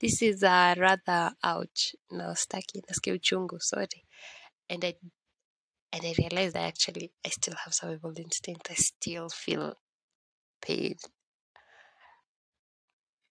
This 0.01 0.23
is 0.23 0.43
a 0.43 0.75
rather 0.79 1.35
ouch. 1.43 1.95
No, 2.11 2.35
staki 2.35 2.81
nasikia 2.89 3.15
uchungu. 3.19 3.61
Sorry, 3.61 4.05
and 4.71 4.85
I 4.85 4.95
and 5.93 6.05
I 6.05 6.15
realized 6.19 6.57
I 6.57 6.63
actually 6.73 7.13
I 7.25 7.31
still 7.31 7.55
have 7.65 7.75
survival 7.75 8.15
instinct. 8.19 8.71
I 8.71 8.75
still 8.75 9.29
feel 9.31 9.75
pain, 10.63 10.97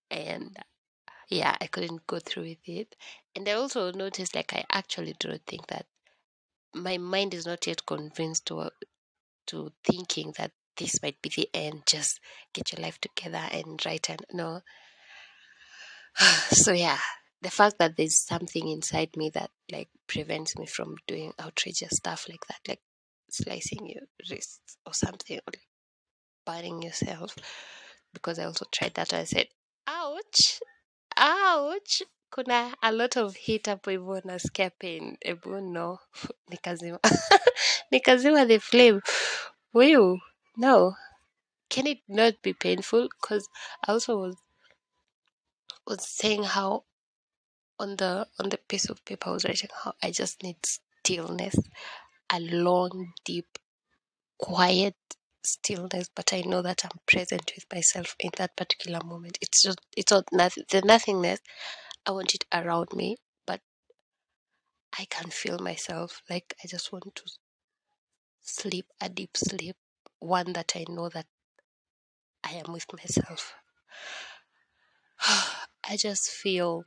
and 0.09 0.57
yeah, 1.29 1.55
I 1.61 1.67
couldn't 1.67 2.07
go 2.07 2.19
through 2.19 2.43
with 2.43 2.67
it. 2.69 2.95
And 3.35 3.47
I 3.49 3.53
also 3.53 3.91
noticed 3.91 4.35
like 4.35 4.53
I 4.53 4.65
actually 4.71 5.15
don't 5.19 5.45
think 5.47 5.67
that 5.67 5.87
my 6.75 6.97
mind 6.97 7.33
is 7.33 7.45
not 7.45 7.67
yet 7.67 7.85
convinced 7.85 8.45
to 8.47 8.71
to 9.47 9.73
thinking 9.83 10.33
that 10.37 10.51
this 10.77 11.01
might 11.01 11.21
be 11.21 11.29
the 11.35 11.49
end. 11.53 11.83
Just 11.85 12.19
get 12.53 12.71
your 12.71 12.81
life 12.81 12.99
together 12.99 13.43
and 13.51 13.79
write 13.85 14.09
and 14.09 14.25
no. 14.33 14.61
so 16.49 16.71
yeah, 16.71 16.99
the 17.41 17.49
fact 17.49 17.77
that 17.79 17.97
there's 17.97 18.19
something 18.25 18.67
inside 18.67 19.15
me 19.15 19.29
that 19.31 19.49
like 19.71 19.89
prevents 20.07 20.57
me 20.57 20.65
from 20.65 20.95
doing 21.07 21.33
outrageous 21.39 21.97
stuff 21.97 22.27
like 22.29 22.45
that, 22.47 22.59
like 22.67 22.81
slicing 23.29 23.87
your 23.87 24.03
wrists 24.29 24.77
or 24.85 24.93
something, 24.93 25.39
or 25.47 25.53
burning 26.45 26.81
yourself. 26.81 27.35
Because 28.13 28.39
I 28.39 28.45
also 28.45 28.65
tried 28.71 28.93
that 28.95 29.13
I 29.13 29.23
said, 29.23 29.47
ouch, 29.87 30.59
ouch. 31.17 32.03
Kuna 32.33 32.73
a 32.81 32.93
lot 32.93 33.17
of 33.17 33.35
heat 33.35 33.65
hapo 33.65 33.91
hivyo 33.91 34.21
nasikia 34.23 34.71
pain. 34.79 35.17
Ebu 35.21 35.61
no, 35.61 35.99
nikazima 36.51 36.99
nikazima 37.91 38.45
the 38.47 38.59
flame. 38.59 39.01
Will 39.73 40.19
no, 40.57 40.95
can 41.69 41.87
it 41.87 41.99
not 42.07 42.41
be 42.41 42.53
painful? 42.53 43.09
Because 43.21 43.49
I 43.87 43.93
also 43.93 44.17
was 44.19 44.35
was 45.87 46.07
saying 46.07 46.43
how 46.43 46.83
on 47.79 47.95
the 47.97 48.27
on 48.39 48.49
the 48.49 48.59
piece 48.69 48.89
of 48.89 49.03
paper 49.05 49.29
I 49.29 49.33
was 49.33 49.45
writing 49.45 49.69
how 49.83 49.93
I 50.03 50.11
just 50.11 50.43
need 50.43 50.57
stillness, 50.65 51.55
a 52.33 52.39
long, 52.39 53.13
deep, 53.25 53.59
quiet 54.39 54.95
stillness. 55.43 56.09
But 56.15 56.33
I 56.33 56.41
know 56.41 56.61
that 56.61 56.85
I'm 56.85 56.99
present 57.07 57.51
with 57.55 57.65
myself 57.73 58.15
in 58.19 58.31
that 58.37 58.57
particular 58.57 59.01
moment. 59.05 59.37
It's 59.41 59.61
just 59.63 59.79
it's 59.97 60.11
not 60.11 60.25
nothing 60.31 60.65
the 60.71 60.81
nothingness. 60.81 61.39
I 62.05 62.11
want 62.11 62.35
it 62.35 62.45
around 62.53 62.89
me, 62.93 63.17
but 63.47 63.61
I 64.99 65.05
can 65.05 65.29
feel 65.31 65.59
myself. 65.59 66.21
Like 66.29 66.55
I 66.63 66.67
just 66.67 66.91
want 66.93 67.15
to 67.15 67.23
sleep 68.41 68.87
a 69.01 69.09
deep 69.09 69.37
sleep, 69.37 69.75
one 70.21 70.53
that 70.53 70.71
I 70.77 70.85
know 70.87 71.09
that 71.09 71.25
I 72.43 72.53
am 72.53 72.71
with 72.71 72.85
myself. 72.93 73.53
I 75.89 75.97
just 75.97 76.29
feel 76.29 76.85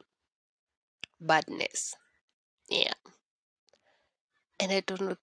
badness. 1.21 1.95
Yeah. 2.71 2.95
and 4.61 4.73
I 4.73 4.81
don't 4.81 5.00
know. 5.00 5.17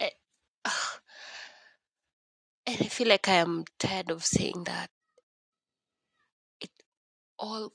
I, 0.00 0.10
and 2.66 2.76
I 2.80 2.84
feel 2.88 3.08
like 3.08 3.28
I 3.28 3.34
am 3.34 3.64
tired 3.78 4.10
of 4.10 4.24
saying 4.24 4.64
that. 4.64 4.90
It 6.60 6.70
all 7.38 7.72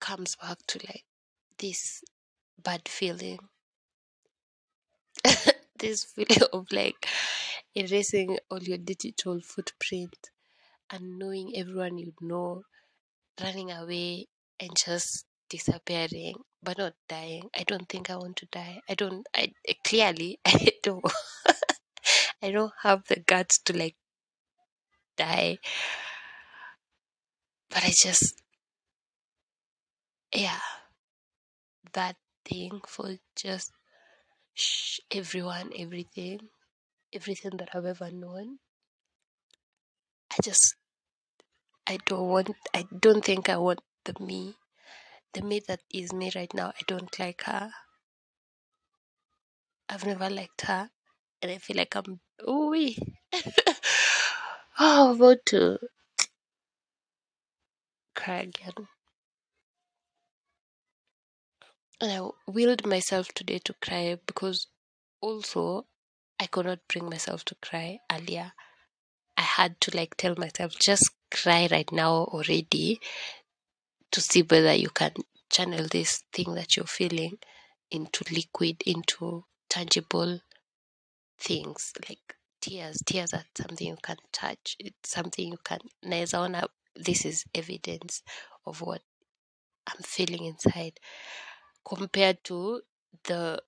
comes 0.00 0.36
back 0.36 0.58
to 0.68 0.78
like 0.86 1.04
this 1.58 2.02
bad 2.62 2.88
feeling. 2.88 3.40
This 5.78 6.04
feeling 6.14 6.42
of 6.52 6.66
like 6.72 7.06
erasing 7.74 8.38
all 8.50 8.62
your 8.62 8.78
digital 8.78 9.40
footprint 9.40 10.30
and 10.90 11.18
knowing 11.18 11.52
everyone 11.56 11.98
you 11.98 12.12
know 12.20 12.62
running 13.40 13.70
away 13.70 14.26
and 14.60 14.70
just 14.76 15.24
disappearing 15.48 16.34
but 16.62 16.76
not 16.78 16.94
dying. 17.08 17.48
I 17.56 17.62
don't 17.62 17.88
think 17.88 18.10
i 18.10 18.16
want 18.16 18.36
to 18.38 18.46
die. 18.46 18.80
I 18.88 18.94
don't 18.94 19.26
i 19.34 19.52
eh, 19.66 19.74
clearly 19.84 20.38
i 20.46 20.72
don't 20.82 21.04
i 22.42 22.50
don't 22.50 22.72
have 22.82 23.04
the 23.08 23.20
guts 23.20 23.58
to 23.64 23.76
like 23.76 23.96
die. 25.16 25.58
But 27.70 27.84
i 27.84 27.92
just 27.94 28.42
yeah 30.34 30.60
that 31.92 32.16
thing 32.44 32.80
for 32.86 33.16
just 33.36 33.72
everyone 35.10 35.70
everything 35.78 36.40
everything 37.12 37.56
that 37.58 37.70
i've 37.74 37.84
ever 37.86 38.10
known. 38.10 38.58
I 40.32 40.36
just 40.42 40.76
i 41.86 41.98
don't 42.06 42.28
want 42.28 42.50
i 42.74 42.84
don't 43.00 43.24
think 43.24 43.48
i 43.48 43.56
want 43.56 43.80
the 44.04 44.14
me 44.20 44.56
the 45.32 45.42
me 45.42 45.60
that 45.68 45.80
is 45.92 46.12
me 46.12 46.30
right 46.34 46.52
now. 46.54 46.68
I 46.68 46.82
don't 46.86 47.18
like 47.18 47.42
her. 47.44 47.70
I've 49.88 50.06
never 50.06 50.30
liked 50.30 50.62
her 50.62 50.90
and 51.42 51.50
i 51.52 51.58
feel 51.58 51.76
like 51.76 51.94
i'm 51.96 52.20
ooh 52.48 52.74
oh, 54.80 55.14
about 55.14 55.38
to 55.46 55.78
cry 58.14 58.40
again 58.40 58.88
and 62.00 62.12
I 62.12 62.28
willed 62.46 62.86
myself 62.86 63.28
today 63.34 63.58
to 63.64 63.74
cry 63.74 64.18
because 64.26 64.68
also 65.20 65.86
I 66.38 66.46
could 66.46 66.66
not 66.66 66.80
bring 66.88 67.08
myself 67.10 67.44
to 67.46 67.56
cry 67.56 67.98
earlier. 68.10 68.52
I 69.36 69.42
had 69.42 69.80
to 69.82 69.96
like 69.96 70.16
tell 70.16 70.34
myself 70.36 70.74
just 70.78 71.10
cry 71.32 71.68
right 71.70 71.90
now 71.92 72.12
already 72.24 73.00
to 74.12 74.20
see 74.20 74.42
whether 74.42 74.74
you 74.74 74.90
can 74.90 75.12
channel 75.50 75.86
this 75.90 76.22
thing 76.32 76.54
that 76.54 76.76
you're 76.76 76.86
feeling 76.86 77.38
into 77.90 78.24
liquid, 78.32 78.82
into 78.86 79.44
tangible 79.68 80.40
things 81.38 81.92
like 82.08 82.36
tears. 82.60 83.02
Tears 83.04 83.32
are 83.34 83.44
something 83.56 83.88
you 83.88 83.96
can 84.02 84.16
touch. 84.32 84.76
It's 84.78 85.10
something 85.10 85.48
you 85.48 85.58
can 85.64 85.80
naweza 86.04 86.38
ona 86.38 86.68
this 86.94 87.24
is 87.24 87.44
evidence 87.54 88.22
of 88.66 88.80
what 88.80 89.02
I'm 89.86 90.02
feeling 90.02 90.44
inside 90.44 90.98
compared 91.88 92.44
to 92.44 92.82
the 93.24 93.62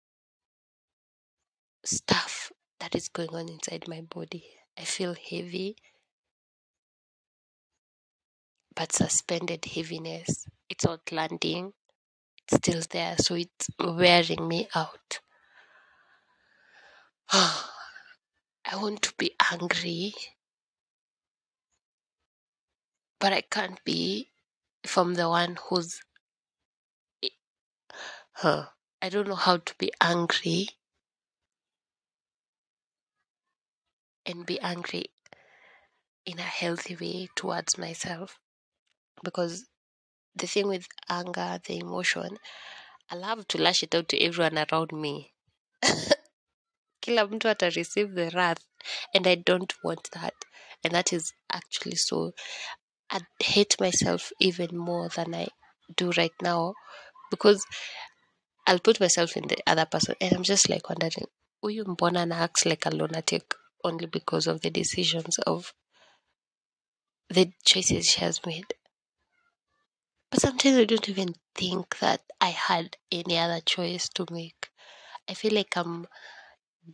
stuff 1.84 2.52
that 2.78 2.94
is 2.94 3.08
going 3.08 3.30
on 3.30 3.48
inside 3.48 3.88
my 3.88 4.02
body. 4.02 4.44
I 4.78 4.84
feel 4.84 5.14
heavy, 5.14 5.76
but 8.74 8.92
suspended 8.92 9.64
heaviness. 9.64 10.46
It's 10.68 10.84
not 10.84 11.12
landing, 11.12 11.72
it's 12.46 12.56
still 12.58 12.82
there, 12.90 13.16
so 13.18 13.34
it's 13.34 13.68
wearing 13.78 14.46
me 14.48 14.68
out. 14.74 15.20
I 17.32 18.76
want 18.76 19.02
to 19.02 19.14
be 19.18 19.32
angry, 19.52 20.14
but 23.18 23.32
I 23.32 23.42
can't 23.42 23.82
be 23.84 24.30
from 24.86 25.14
the 25.14 25.28
one 25.28 25.56
who's. 25.68 26.00
I 28.42 29.08
don't 29.10 29.28
know 29.28 29.34
how 29.34 29.58
to 29.58 29.74
be 29.76 29.92
angry 30.00 30.68
and 34.24 34.46
be 34.46 34.58
angry 34.60 35.06
in 36.24 36.38
a 36.38 36.42
healthy 36.42 36.96
way 36.96 37.28
towards 37.34 37.76
myself 37.76 38.38
because 39.22 39.66
the 40.34 40.46
thing 40.46 40.68
with 40.68 40.88
anger, 41.10 41.60
the 41.66 41.78
emotion, 41.80 42.38
I 43.10 43.16
love 43.16 43.46
to 43.48 43.60
lash 43.60 43.82
it 43.82 43.94
out 43.94 44.08
to 44.08 44.22
everyone 44.22 44.58
around 44.58 44.92
me. 44.92 45.34
Kila 47.02 47.26
mtu 47.28 47.48
ata 47.50 47.70
receive 47.76 48.14
the 48.14 48.30
wrath 48.34 48.64
and 49.14 49.26
I 49.26 49.34
don't 49.34 49.74
want 49.84 50.10
that. 50.12 50.34
And 50.82 50.94
that 50.94 51.12
is 51.12 51.34
actually 51.52 51.96
so. 51.96 52.32
I 53.10 53.20
hate 53.42 53.78
myself 53.78 54.32
even 54.40 54.78
more 54.78 55.10
than 55.10 55.34
I 55.34 55.48
do 55.94 56.10
right 56.12 56.32
now 56.40 56.74
because 57.30 57.66
I'll 58.66 58.78
put 58.78 59.00
myself 59.00 59.36
in 59.36 59.48
the 59.48 59.58
other 59.66 59.86
person 59.86 60.14
and 60.20 60.32
I'm 60.32 60.42
just 60.42 60.68
like 60.68 60.88
wondering, 60.88 61.26
huyu 61.62 61.84
mbona 61.84 62.26
na 62.26 62.36
acts 62.44 62.64
like 62.66 62.86
a 62.86 62.90
lunatic 62.90 63.54
only 63.84 64.06
because 64.06 64.46
of 64.46 64.60
the 64.60 64.70
decisions 64.70 65.38
of 65.38 65.74
the 67.28 67.52
choices 67.64 68.06
she 68.06 68.20
has 68.20 68.44
made. 68.44 68.74
But 70.30 70.40
sometimes 70.40 70.76
I 70.78 70.84
don't 70.84 71.08
even 71.08 71.34
think 71.54 71.98
that 71.98 72.22
I 72.40 72.50
had 72.50 72.96
any 73.10 73.36
other 73.38 73.60
choice 73.60 74.08
to 74.10 74.26
make. 74.30 74.68
I 75.28 75.34
feel 75.34 75.54
like 75.54 75.76
I'm 75.76 76.06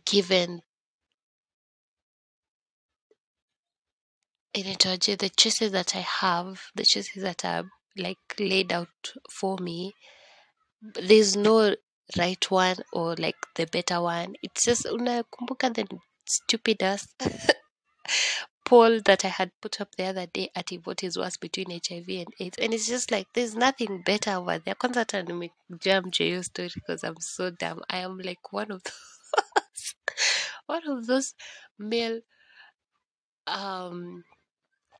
given 0.05 0.61
inaitwaje 4.55 5.17
the 5.17 5.29
choices 5.29 5.71
that 5.71 5.95
I 5.95 5.99
have, 6.01 6.71
the 6.75 6.83
choices 6.85 7.21
that 7.23 7.45
are 7.45 7.69
like 7.95 8.35
laid 8.39 8.71
out 8.71 9.13
for 9.29 9.57
me. 9.57 9.93
There's 10.81 11.35
no 11.35 11.75
right 12.17 12.51
one 12.51 12.77
or 12.93 13.15
like 13.15 13.35
the 13.55 13.65
better 13.65 14.01
one. 14.01 14.35
It's 14.43 14.65
just 14.65 14.85
unakumbuka 14.85 15.73
the 15.73 15.87
stupid 16.25 16.83
ass 16.83 17.07
poll 18.65 18.99
that 19.05 19.25
I 19.25 19.29
had 19.29 19.51
put 19.61 19.81
up 19.81 19.95
the 19.95 20.05
other 20.05 20.25
day 20.27 20.49
at 20.55 20.69
what 20.83 21.03
is 21.03 21.17
worse 21.17 21.37
between 21.37 21.69
HIV 21.71 22.07
and 22.09 22.27
AIDS. 22.39 22.57
And 22.59 22.73
it's 22.73 22.87
just 22.87 23.11
like 23.11 23.27
there's 23.33 23.55
nothing 23.55 24.03
better 24.05 24.31
over 24.31 24.59
there. 24.59 24.75
Kwanza 24.75 24.99
hata 24.99 25.23
nimejam 25.23 26.11
hiyo 26.11 26.43
story 26.43 26.71
because 26.75 27.03
I'm 27.03 27.19
so 27.19 27.49
dumb. 27.49 27.81
I 27.89 27.97
am 27.99 28.17
like 28.19 28.51
one 28.53 28.71
of 28.71 28.83
those 28.83 29.95
one 30.67 30.87
of 30.87 31.07
those 31.07 31.33
male 31.79 32.21
um 33.47 34.23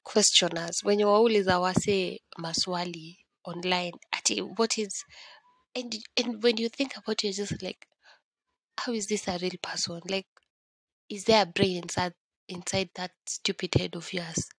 questioners 0.03 0.83
When 0.83 0.97
wenye 0.97 1.05
wauliza 1.05 1.59
wase 1.59 2.21
maswali 2.37 3.17
online 3.43 3.93
ati 4.11 4.41
what 4.41 4.77
is 4.77 5.05
and, 5.77 5.95
and 6.17 6.43
when 6.43 6.57
you 6.57 6.69
think 6.69 6.97
about 6.97 7.23
it 7.23 7.23
you're 7.23 7.33
just 7.45 7.61
like 7.61 7.87
how 8.77 8.93
is 8.93 9.07
this 9.07 9.27
a 9.27 9.37
real 9.41 9.57
person? 9.61 10.01
Like 10.09 10.27
is 11.09 11.25
there 11.25 11.43
a 11.43 11.45
brain 11.45 11.77
inside 11.83 12.13
inside 12.47 12.89
that 12.95 13.11
stupid 13.25 13.75
head 13.75 13.95
of 13.95 14.11
yours? 14.13 14.49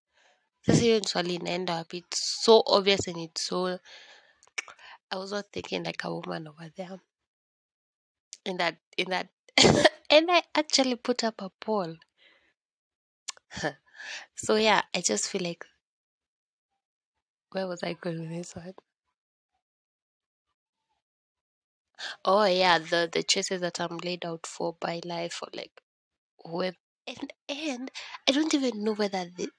Sasa 0.65 0.81
hiyo 0.81 1.01
swali 1.03 1.35
inaenda 1.35 1.75
wapi? 1.75 1.97
It's 1.97 2.43
so 2.43 2.63
obvious 2.65 3.07
and 3.07 3.17
it's 3.17 3.41
so 3.47 3.79
i 5.11 5.17
was 5.17 5.31
not 5.31 5.45
thinking 5.51 5.83
like 5.83 6.03
a 6.03 6.09
woman 6.13 6.47
over 6.47 6.69
there. 6.77 6.99
In 8.45 8.57
that 8.57 8.77
in 8.97 9.09
that 9.09 9.27
and 10.09 10.31
i 10.31 10.41
actually 10.55 10.95
put 10.95 11.23
up 11.23 11.41
a 11.41 11.49
poll. 11.49 11.95
So 14.35 14.55
yeah 14.55 14.81
i 14.95 15.01
just 15.01 15.29
feel 15.29 15.43
like 15.43 15.65
where 17.51 17.67
was 17.67 17.83
i 17.83 17.93
going 17.93 18.19
with 18.19 18.29
this 18.29 18.55
one 18.55 18.73
oh 22.25 22.45
yeah 22.45 22.77
the 22.79 23.09
the 23.11 23.23
choices 23.23 23.61
that 23.61 23.79
i'm 23.79 23.97
laid 23.97 24.25
out 24.25 24.45
for 24.47 24.75
by 24.79 24.99
life 25.05 25.39
or 25.41 25.49
like 25.53 25.81
whoever 26.45 26.77
and 27.07 27.33
and 27.49 27.91
i 28.27 28.31
don't 28.31 28.53
even 28.53 28.83
know 28.83 28.93
whether 28.93 29.25
the 29.37 29.49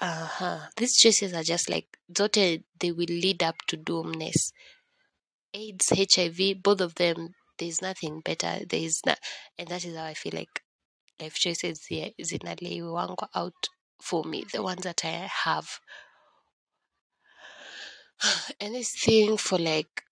uh-huh. 0.00 0.68
These 0.76 0.96
choices 0.96 1.32
are 1.34 1.44
just 1.44 1.70
like 1.70 1.98
zote 2.12 2.64
they 2.80 2.90
will 2.90 3.04
lead 3.24 3.42
up 3.42 3.56
to 3.68 3.76
doomness 3.76 4.52
aids 5.54 5.88
hiv 5.90 6.38
both 6.62 6.80
of 6.80 6.94
them 6.96 7.34
there's 7.58 7.80
nothing 7.82 8.20
better 8.20 8.64
there 8.70 8.80
is 8.80 9.00
not 9.06 9.18
and 9.58 9.68
that 9.68 9.84
is 9.84 9.96
how 9.96 10.04
i 10.04 10.14
feel 10.14 10.32
like 10.34 10.62
life 11.20 11.34
choices 11.44 11.82
zi- 11.88 12.14
zinalewangwa 12.30 13.28
out 13.34 13.68
for 14.02 14.24
me 14.24 14.44
the 14.52 14.62
ones 14.62 14.82
that 14.82 15.04
i 15.04 15.14
have 15.46 15.80
and 18.60 18.74
this 18.74 18.92
thing 18.98 19.36
for 19.36 19.58
like 19.58 20.04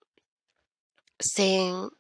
saying 1.20 1.90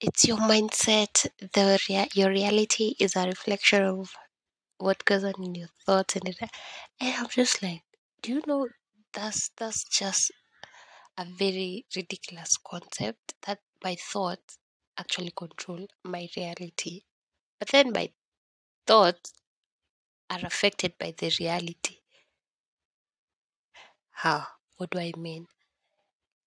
it's 0.00 0.26
your 0.28 0.38
mindset 0.52 1.14
the 1.54 1.64
rea- 1.88 2.08
your 2.14 2.30
reality 2.30 2.86
is 2.98 3.14
a 3.16 3.24
reflection 3.26 3.82
of 3.84 4.12
what 4.78 5.04
goes 5.10 5.24
on 5.24 5.34
in 5.46 5.54
your 5.62 5.72
thoughts 5.86 6.16
and 6.16 6.28
it 6.30 6.38
and 7.00 7.14
i'm 7.18 7.28
just 7.28 7.62
like 7.62 7.82
do 8.22 8.32
you 8.34 8.42
know 8.48 8.68
that's 9.14 9.50
that's 9.58 9.84
just 10.00 10.32
a 11.18 11.24
very 11.26 11.86
ridiculous 11.96 12.56
concept 12.72 13.34
that 13.46 13.60
my 13.84 13.96
thoughts 13.96 14.58
actually 14.98 15.32
control 15.36 15.86
my 16.04 16.28
reality. 16.36 17.02
But 17.58 17.68
then 17.70 17.92
my 17.92 18.12
thoughts 18.86 19.32
are 20.30 20.44
affected 20.46 20.96
by 20.98 21.12
the 21.18 21.30
reality. 21.38 21.98
How? 24.10 24.57
What 24.78 24.90
do 24.90 24.98
I 25.00 25.12
mean? 25.16 25.46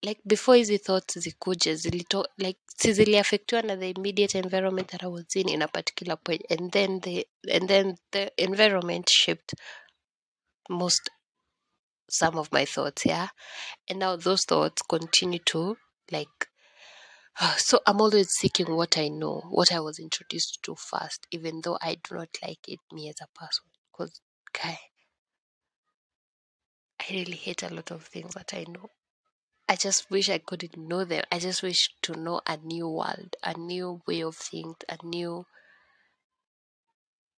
Like 0.03 0.19
before 0.25 0.55
hizi 0.55 0.77
thoughts 0.77 1.17
zikuje 1.17 1.75
zilito 1.75 2.25
like 2.37 2.59
si 2.77 2.93
ziliafektiwa 2.93 3.61
na 3.61 3.75
the 3.75 3.89
immediate 3.89 4.35
environment 4.39 4.89
that 4.91 5.03
I 5.03 5.07
was 5.07 5.35
in 5.35 5.49
in 5.49 5.61
a 5.61 5.67
particular 5.67 6.17
point 6.17 6.41
and 6.49 6.71
then 6.71 6.99
the 7.01 7.27
and 7.53 7.69
then 7.69 7.97
the 8.11 8.31
environment 8.37 9.09
shaped 9.09 9.53
most 10.69 11.09
some 12.09 12.37
of 12.37 12.51
my 12.51 12.65
thoughts, 12.65 13.05
yeah. 13.05 13.27
And 13.89 13.99
now 13.99 14.15
those 14.15 14.43
thoughts 14.45 14.81
continue 14.81 15.39
to 15.45 15.77
like 16.11 16.47
so 17.57 17.79
I'm 17.85 18.01
always 18.01 18.29
seeking 18.29 18.75
what 18.75 18.97
I 18.97 19.07
know, 19.09 19.41
what 19.49 19.71
I 19.71 19.79
was 19.79 19.99
introduced 19.99 20.59
to 20.63 20.75
first, 20.75 21.27
even 21.31 21.61
though 21.63 21.77
I 21.81 21.95
do 21.95 22.15
not 22.15 22.29
like 22.43 22.59
it 22.67 22.79
me 22.91 23.09
as 23.09 23.15
a 23.21 23.27
person. 23.39 23.65
Because 23.91 24.21
guy, 24.53 24.79
I 27.11 27.13
really 27.13 27.35
hate 27.35 27.61
a 27.63 27.73
lot 27.73 27.91
of 27.91 28.05
things 28.05 28.35
that 28.35 28.53
I 28.53 28.63
know. 28.69 28.89
I 29.67 29.75
just 29.75 30.09
wish 30.09 30.29
I 30.29 30.37
couldn't 30.37 30.77
know 30.77 31.03
them. 31.03 31.25
I 31.29 31.39
just 31.39 31.61
wish 31.61 31.89
to 32.03 32.13
know 32.13 32.39
a 32.47 32.55
new 32.55 32.87
world, 32.87 33.35
a 33.43 33.53
new 33.57 34.01
way 34.07 34.21
of 34.23 34.37
things, 34.37 34.77
a 34.87 34.97
new 35.05 35.45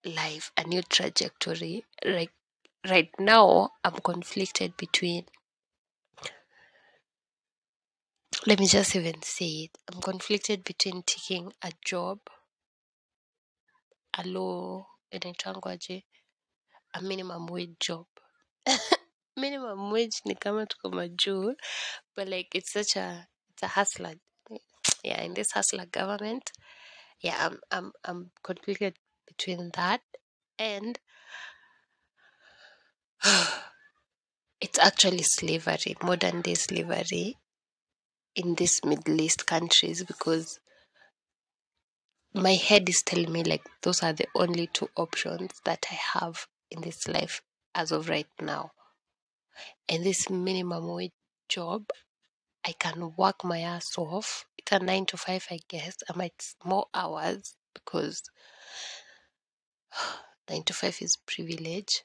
life, 0.05 0.51
a 0.55 0.63
new 0.65 0.83
trajectory. 0.83 1.85
Like 2.05 2.29
right 2.87 3.09
now, 3.17 3.71
I'm 3.83 3.95
conflicted 3.95 4.77
between. 4.77 5.25
Let 8.45 8.59
me 8.59 8.67
just 8.67 8.95
even 8.95 9.23
say 9.23 9.63
it. 9.65 9.77
I'm 9.91 10.01
conflicted 10.01 10.63
between 10.63 11.01
taking 11.01 11.51
a 11.63 11.71
job, 11.83 12.19
a 14.19 14.23
low, 14.23 14.85
inaitangwaje, 15.11 16.03
a 16.93 17.01
minimum 17.01 17.47
wage 17.47 17.75
job. 17.79 18.05
minimum 19.37 19.91
wage 19.91 20.21
ni 20.25 20.35
kama 20.35 20.65
tuko 20.65 20.89
majuu, 20.89 21.55
but 22.15 22.27
like 22.27 22.55
it's 22.55 22.71
such 22.71 22.95
a 22.95 23.27
it's 23.49 23.63
a 23.63 23.67
hustler. 23.67 24.15
Yeah, 25.03 25.21
in 25.21 25.33
this 25.33 25.51
hustler 25.51 25.85
government, 25.85 26.51
yeah, 27.21 27.35
I'm 27.39 27.59
I'm 27.71 27.91
I'm 28.05 28.31
conflicted 28.43 28.95
between 29.27 29.71
that 29.75 30.01
and 30.59 30.99
it's 34.61 34.79
actually 34.79 35.23
slavery, 35.23 35.95
modern 36.03 36.41
day 36.41 36.55
slavery 36.55 37.37
in 38.35 38.55
these 38.55 38.83
Middle 38.83 39.21
East 39.21 39.45
countries 39.45 40.03
because 40.03 40.59
my 42.33 42.53
head 42.53 42.89
is 42.89 43.03
telling 43.05 43.31
me 43.31 43.43
like 43.43 43.63
those 43.83 44.01
are 44.03 44.13
the 44.13 44.27
only 44.35 44.67
two 44.67 44.89
options 44.95 45.61
that 45.65 45.85
I 45.91 45.95
have 46.19 46.47
in 46.71 46.81
this 46.81 47.07
life 47.07 47.41
as 47.75 47.91
of 47.91 48.09
right 48.09 48.27
now. 48.41 48.71
And 49.89 50.03
this 50.03 50.29
minimum 50.29 50.87
wage 50.87 51.11
job, 51.49 51.89
I 52.65 52.73
can 52.73 53.13
work 53.17 53.43
my 53.43 53.59
ass 53.59 53.97
off. 53.97 54.45
It's 54.57 54.71
a 54.71 54.79
nine 54.79 55.05
to 55.07 55.17
five, 55.17 55.45
I 55.51 55.59
guess. 55.67 55.97
I 56.09 56.17
might 56.17 56.55
more 56.63 56.87
hours 56.93 57.55
because 57.73 58.23
nine 60.49 60.63
to 60.63 60.73
five 60.73 60.97
is 61.01 61.17
privilege. 61.17 62.03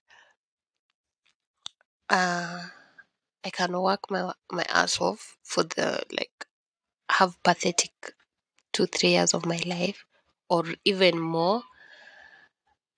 Uh, 2.11 2.69
I 3.45 3.51
can 3.51 3.81
work 3.81 4.11
my 4.11 4.33
my 4.51 4.65
ass 4.69 5.01
off 5.01 5.37
for 5.43 5.63
the 5.63 6.03
like 6.13 6.47
have 7.11 7.43
pathetic 7.43 7.93
two 8.73 8.87
three 8.87 9.11
years 9.11 9.35
of 9.35 9.47
my 9.47 9.61
life 9.67 10.05
or 10.49 10.65
even 10.85 11.19
more 11.19 11.63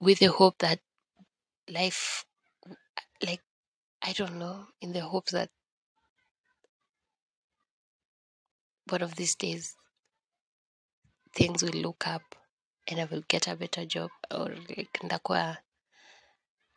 with 0.01 0.19
the 0.21 0.27
hope 0.27 0.59
that 0.59 0.81
life 1.69 2.25
I 4.03 4.13
don't 4.13 4.39
know 4.39 4.67
in 4.81 4.93
the 4.93 5.01
hopes 5.01 5.33
that 5.33 5.51
one 8.89 9.03
of 9.03 9.15
these 9.17 9.35
days 9.35 9.77
things 11.35 11.63
will 11.63 11.81
look 11.81 12.07
up 12.07 12.35
and 12.89 13.01
I 13.01 13.05
will 13.05 13.23
get 13.29 13.47
a 13.47 13.57
better 13.57 13.85
job 13.85 14.11
or 14.31 14.49
like 14.69 14.99
ndakuwa 15.03 15.59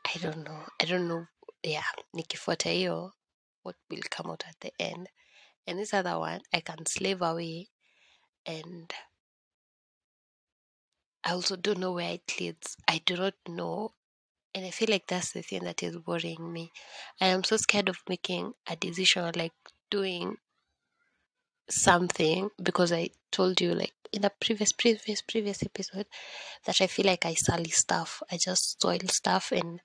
I 0.06 0.18
don't 0.20 0.44
know. 0.44 0.66
I 0.82 0.86
don't 0.86 1.08
know 1.08 1.28
yeah 1.64 1.92
nikifuata 2.14 2.70
hiyo 2.70 3.14
what 3.64 3.76
will 3.90 4.04
come 4.10 4.30
out 4.32 4.44
at 4.48 4.60
the 4.60 4.74
end. 4.80 5.10
And 5.66 5.80
this 5.80 5.94
other 5.94 6.18
one 6.20 6.42
I 6.54 6.62
can 6.62 6.86
slave 6.86 7.22
away 7.22 7.70
and 8.46 8.94
I 11.24 11.32
also 11.32 11.56
don't 11.56 11.80
know 11.80 11.94
where 11.94 12.14
it 12.14 12.40
leads. 12.40 12.78
I 12.88 13.02
do 13.06 13.16
not 13.16 13.36
know 13.48 13.94
and 14.56 14.66
I 14.66 14.72
feel 14.72 14.89
like 14.89 15.08
that's 15.08 15.32
the 15.32 15.42
thing 15.42 15.63
that 15.63 15.84
is 15.84 15.98
worrying 16.06 16.52
me 16.52 16.72
I 17.22 17.28
am 17.28 17.44
so 17.44 17.58
scared 17.58 17.89
of 17.89 17.98
making 18.08 18.54
a 18.68 18.76
decision 18.76 19.32
like 19.36 19.54
doing 19.89 20.38
something 21.70 22.50
because 22.62 22.92
I 22.92 23.10
told 23.32 23.60
you 23.62 23.74
like 23.74 23.94
in 24.12 24.22
the 24.22 24.32
previous 24.39 24.72
previous 24.72 25.22
previous 25.22 25.63
episode 25.63 26.06
that 26.66 26.82
I 26.82 26.88
feel 26.88 27.06
like 27.06 27.26
I 27.26 27.34
sully 27.34 27.70
stuff. 27.72 28.22
I 28.32 28.38
just 28.38 28.82
soil 28.82 29.00
stuff 29.08 29.52
and 29.52 29.80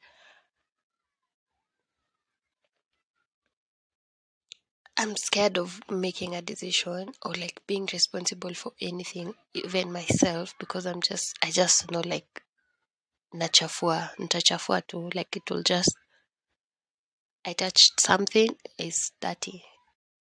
I'm 4.97 5.17
scared 5.17 5.57
of 5.59 5.81
making 5.89 6.35
a 6.35 6.43
decision 6.43 7.13
or 7.25 7.33
like 7.35 7.63
being 7.67 7.89
responsible 7.93 8.53
for 8.55 8.73
anything, 8.81 9.35
even 9.55 9.93
myself, 9.93 10.55
because 10.59 10.87
I'm 10.87 11.01
just 11.01 11.39
I 11.43 11.51
just 11.53 11.91
know 11.91 12.01
like 12.05 12.43
nachafua, 13.35 14.11
nitachafua 14.19 14.87
too. 14.87 15.11
Like 15.15 15.37
it 15.37 15.51
will 15.51 15.63
just 15.63 15.97
I 17.45 17.53
touched 17.53 18.01
something, 18.01 18.57
it's 18.79 19.13
dirty. 19.21 19.65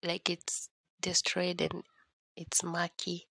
Like 0.03 0.29
it's 0.29 0.69
destroyed 1.01 1.61
and 1.61 1.83
it's 2.35 2.63
murky. 2.63 3.27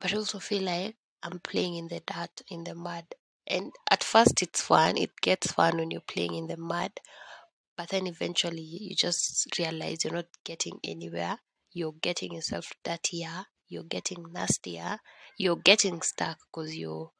But 0.00 0.12
I 0.12 0.16
also 0.16 0.38
feel 0.40 0.62
like 0.64 0.96
I'm 1.22 1.38
playing 1.38 1.76
in 1.76 1.88
the 1.88 2.00
dirt, 2.00 2.42
in 2.50 2.64
the 2.64 2.74
mud. 2.74 3.04
And 3.46 3.72
at 3.90 4.04
first 4.04 4.42
it's 4.42 4.60
fun, 4.60 4.98
it 4.98 5.12
gets 5.22 5.52
fun 5.52 5.78
when 5.78 5.90
you're 5.90 6.00
playing 6.02 6.34
in 6.34 6.48
the 6.48 6.56
mud. 6.56 6.92
But 7.76 7.90
then 7.90 8.06
eventually 8.06 8.62
you 8.62 8.94
just 8.94 9.46
realize 9.58 10.04
you're 10.04 10.12
not 10.12 10.26
getting 10.44 10.78
anywhere. 10.84 11.38
You're 11.72 11.92
getting 11.92 12.34
yourself 12.34 12.72
dirtier, 12.82 13.46
you're 13.68 13.84
getting 13.84 14.32
nastier, 14.32 14.98
you're 15.38 15.56
getting 15.56 16.00
stuck 16.02 16.38
because 16.50 16.76
you're, 16.76 17.10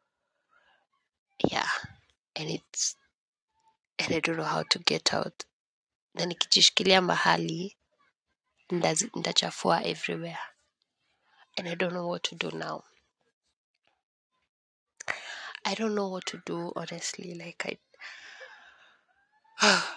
yeah, 1.38 1.68
and 2.35 2.51
it's, 2.51 2.96
and 3.99 4.14
I 4.14 4.20
don't 4.20 4.37
know 4.37 4.44
how 4.44 4.62
to 4.62 4.79
get 4.79 5.12
out. 5.14 5.44
Na 6.14 6.27
nikijishikilia 6.27 7.03
mahali, 7.03 7.77
ndachafua 8.70 9.85
everywhere. 9.85 10.38
And 11.59 11.68
I 11.68 11.75
don't 11.75 11.92
know 11.92 12.09
what 12.09 12.22
to 12.25 12.35
do 12.35 12.51
now. 12.51 12.85
I 15.64 15.75
don't 15.75 15.94
know 15.94 16.09
what 16.09 16.27
to 16.27 16.40
do, 16.46 16.72
honestly. 16.77 17.35
Like, 17.35 17.79
I. 19.61 19.83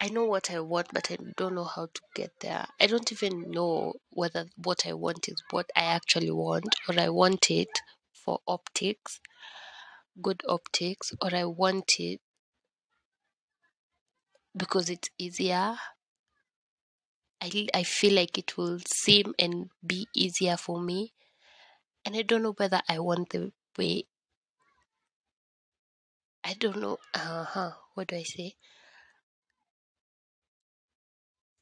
I 0.00 0.08
know 0.10 0.26
what 0.26 0.50
I 0.50 0.60
want, 0.60 0.88
but 0.92 1.10
I 1.10 1.16
don't 1.36 1.54
know 1.54 1.64
how 1.64 1.86
to 1.86 2.00
get 2.14 2.30
there. 2.40 2.66
I 2.78 2.86
don't 2.86 3.10
even 3.10 3.50
know 3.50 3.94
whether 4.10 4.44
what 4.62 4.86
I 4.86 4.92
want 4.92 5.26
is 5.28 5.42
what 5.50 5.70
I 5.74 5.84
actually 5.84 6.30
want, 6.30 6.66
or 6.86 7.00
I 7.00 7.08
want 7.08 7.50
it 7.50 7.80
for 8.12 8.40
optics, 8.46 9.20
good 10.22 10.42
optics, 10.48 11.12
or 11.22 11.34
I 11.34 11.44
want 11.44 11.94
it 12.00 12.20
because 14.56 14.90
it's 14.90 15.08
easier. 15.18 15.76
I, 17.40 17.66
I 17.72 17.82
feel 17.82 18.12
like 18.14 18.36
it 18.36 18.58
will 18.58 18.78
seem 18.80 19.34
and 19.38 19.70
be 19.86 20.06
easier 20.14 20.58
for 20.58 20.80
me. 20.82 21.14
And 22.04 22.16
I 22.16 22.22
don't 22.22 22.42
know 22.42 22.52
whether 22.52 22.82
I 22.88 23.00
want 23.00 23.30
the 23.30 23.52
way. 23.78 24.06
I 26.42 26.54
don't 26.54 26.78
know. 26.80 26.96
Uh 27.12 27.44
huh. 27.44 27.72
What 27.92 28.06
do 28.08 28.16
I 28.16 28.22
say? 28.22 28.56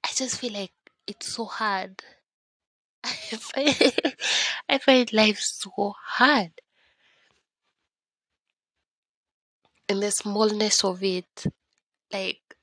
I 0.05 0.09
just 0.15 0.39
feel 0.41 0.53
like 0.53 0.73
it's 1.07 1.35
so 1.35 1.45
hard. 1.47 2.03
I 3.05 3.11
find, 3.11 4.17
I 4.69 4.79
find 4.79 5.13
life 5.13 5.39
so 5.41 5.95
hard. 6.05 6.61
And 9.89 10.03
the 10.03 10.11
smallness 10.11 10.85
of 10.85 11.03
it, 11.03 11.47
like, 12.13 12.57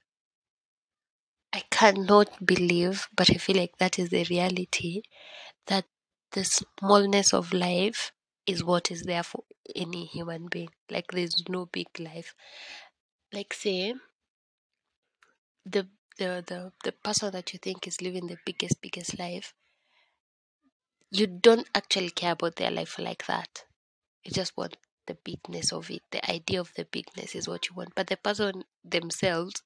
I 1.53 1.61
cannot 1.71 2.45
believe, 2.45 3.07
but 3.15 3.29
I 3.29 3.35
feel 3.35 3.55
like 3.55 3.77
that 3.77 3.97
is 3.97 4.09
the 4.09 4.25
reality 4.25 5.01
that 5.67 5.85
the 6.31 6.45
smallness 6.45 7.33
of 7.33 7.53
life 7.53 8.11
is 8.45 8.63
what 8.63 8.91
is 8.91 9.03
there 9.03 9.23
for 9.23 9.45
any 9.75 10.05
human 10.05 10.47
being. 10.47 10.71
Like, 10.89 11.11
there's 11.11 11.47
no 11.49 11.67
big 11.67 11.87
life. 11.99 12.35
Like, 13.33 13.53
say, 13.53 13.95
the 15.65 15.87
the 16.19 16.43
the, 16.45 16.71
the 16.83 16.91
person 16.91 17.31
that 17.31 17.51
you 17.51 17.57
think 17.57 17.87
is 17.87 17.99
living 17.99 18.27
the 18.27 18.37
biggest 18.45 18.79
biggest 18.79 19.17
life 19.17 19.55
you 21.11 21.27
don't 21.27 21.69
actually 21.75 22.09
care 22.09 22.31
about 22.33 22.55
their 22.55 22.71
life 22.71 22.97
like 22.99 23.25
that. 23.27 23.63
You 24.23 24.31
just 24.31 24.57
want 24.57 24.77
the 25.11 25.17
bigness 25.23 25.71
of 25.73 25.89
it. 25.91 26.01
The 26.11 26.29
idea 26.31 26.59
of 26.61 26.71
the 26.75 26.85
bigness 26.85 27.35
is 27.35 27.47
what 27.47 27.69
you 27.69 27.75
want. 27.75 27.93
But 27.95 28.07
the 28.07 28.17
person 28.17 28.63
themselves, 28.83 29.61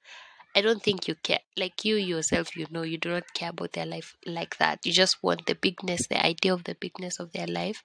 I 0.55 0.62
don't 0.62 0.81
think 0.84 1.08
you 1.08 1.15
care. 1.15 1.39
Like 1.58 1.86
you 1.86 1.95
yourself, 1.95 2.55
you 2.55 2.65
know, 2.71 2.81
you 2.81 2.97
do 2.97 3.10
not 3.10 3.34
care 3.34 3.49
about 3.49 3.73
their 3.73 3.86
life 3.86 4.15
like 4.25 4.58
that. 4.58 4.86
You 4.86 4.91
just 4.93 5.21
want 5.21 5.45
the 5.45 5.55
bigness, 5.55 6.08
the 6.08 6.25
idea 6.25 6.53
of 6.53 6.63
the 6.63 6.75
bigness 6.75 7.19
of 7.19 7.31
their 7.34 7.47
life 7.47 7.84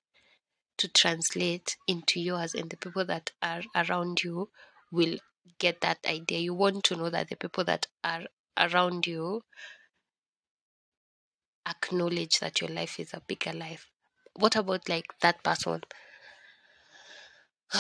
to 0.79 0.89
translate 0.89 1.77
into 1.87 2.21
yours, 2.21 2.55
and 2.55 2.71
the 2.71 2.77
people 2.77 3.05
that 3.05 3.33
are 3.43 3.63
around 3.77 4.23
you 4.25 4.49
will 4.91 5.19
get 5.59 5.81
that 5.83 5.99
idea. 6.07 6.39
You 6.39 6.55
want 6.55 6.85
to 6.85 6.97
know 6.97 7.11
that 7.11 7.29
the 7.29 7.37
people 7.37 7.65
that 7.65 7.87
are 8.03 8.25
around 8.59 9.07
you 9.07 9.43
acknowledge 11.67 12.39
that 12.41 12.61
your 12.61 12.71
life 12.71 12.99
is 13.01 13.15
a 13.15 13.21
bigger 13.21 13.53
life. 13.53 13.89
What 14.35 14.57
about 14.57 14.89
like 14.89 15.07
that 15.21 15.43
person? 15.43 15.83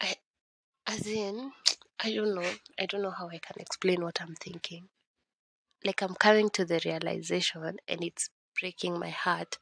I, 0.00 0.16
as 0.86 1.06
in, 1.06 1.52
I 2.00 2.12
don't 2.14 2.34
know. 2.34 2.50
I 2.78 2.86
don't 2.86 3.02
know 3.02 3.10
how 3.12 3.28
I 3.28 3.38
can 3.38 3.56
explain 3.60 4.02
what 4.02 4.20
I'm 4.22 4.34
thinking. 4.36 4.88
Like 5.84 6.02
I'm 6.02 6.14
coming 6.14 6.50
to 6.50 6.64
the 6.64 6.80
realization, 6.84 7.78
and 7.88 8.02
it's 8.04 8.30
breaking 8.60 8.98
my 8.98 9.10
heart 9.10 9.58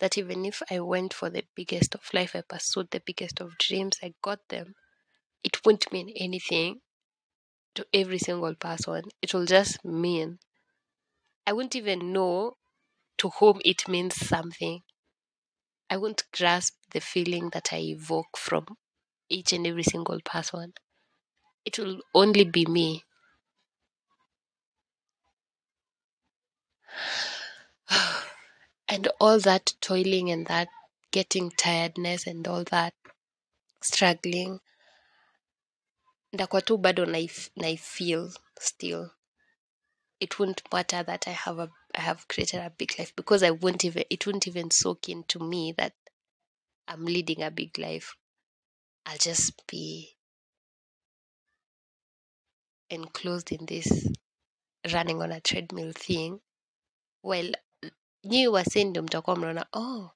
that 0.00 0.18
even 0.18 0.44
if 0.46 0.62
I 0.70 0.80
went 0.80 1.14
for 1.14 1.30
the 1.30 1.44
biggest 1.56 1.94
of 1.94 2.02
life, 2.14 2.36
I 2.36 2.42
pursued 2.42 2.90
the 2.90 3.00
biggest 3.04 3.40
of 3.40 3.58
dreams, 3.58 3.98
I 4.02 4.14
got 4.22 4.48
them, 4.48 4.74
it 5.44 5.64
won't 5.66 5.92
mean 5.92 6.10
anything 6.16 6.80
to 7.74 7.86
every 7.94 8.18
single 8.18 8.54
person. 8.54 9.04
It 9.22 9.34
will 9.34 9.46
just 9.46 9.84
mean 9.84 10.40
I 11.46 11.52
won't 11.52 11.76
even 11.76 12.12
know 12.12 12.56
to 13.18 13.30
whom 13.30 13.60
it 13.64 13.88
means 13.88 14.16
something. 14.16 14.82
I 15.92 15.98
won't 15.98 16.22
grasp 16.32 16.72
the 16.92 17.02
feeling 17.02 17.50
that 17.50 17.70
I 17.70 17.80
evoke 17.80 18.38
from 18.38 18.78
each 19.28 19.52
and 19.52 19.66
every 19.66 19.82
single 19.82 20.20
person. 20.24 20.72
It 21.66 21.78
will 21.78 22.00
only 22.14 22.44
be 22.44 22.64
me. 22.64 23.04
and 28.88 29.06
all 29.20 29.38
that 29.40 29.74
toiling 29.82 30.30
and 30.30 30.46
that 30.46 30.68
getting 31.10 31.50
tiredness 31.50 32.26
and 32.26 32.48
all 32.48 32.64
that 32.64 32.94
struggling 33.82 34.60
ndakuwa 36.32 36.62
tu 36.62 36.78
bado 36.78 37.04
naif, 37.06 37.50
naifeel 37.56 38.32
still 38.58 39.10
it 40.22 40.38
won't 40.38 40.62
matter 40.72 41.02
that 41.02 41.26
i 41.26 41.32
have 41.32 41.58
a 41.58 41.68
i 41.96 42.00
have 42.00 42.28
created 42.28 42.60
a 42.60 42.70
big 42.70 42.96
life 42.98 43.12
because 43.16 43.42
i 43.42 43.50
won't 43.50 43.84
even 43.84 44.04
it 44.08 44.24
won't 44.26 44.46
even 44.46 44.70
soak 44.70 45.08
into 45.08 45.40
me 45.40 45.72
that 45.76 45.94
i'm 46.88 47.04
leading 47.04 47.42
a 47.42 47.50
big 47.50 47.76
life. 47.78 48.14
I'll 49.04 49.18
just 49.18 49.66
be 49.66 50.16
enclosed 52.88 53.50
in 53.50 53.66
this 53.66 54.08
running 54.92 55.20
on 55.22 55.32
a 55.32 55.40
treadmill 55.40 55.92
thing. 55.92 56.40
Well 57.22 57.52
nyi 58.24 58.48
wasee 58.48 58.84
ndio 58.84 59.02
mtakuwa 59.02 59.36
mnaona 59.36 59.66
oh 59.72 60.10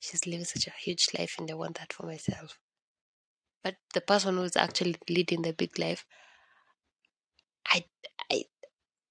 she's 0.00 0.26
living 0.26 0.44
such 0.46 0.68
a 0.68 0.74
huge 0.84 1.06
life 1.18 1.34
and 1.38 1.50
i 1.50 1.54
want 1.54 1.78
that 1.78 1.94
for 1.94 2.06
myself. 2.06 2.58
But 3.64 3.74
the 3.94 4.00
person 4.00 4.36
who's 4.36 4.56
actually 4.56 4.96
leading 5.08 5.42
the 5.42 5.52
big 5.52 5.78
life 5.78 6.04
i 7.64 7.84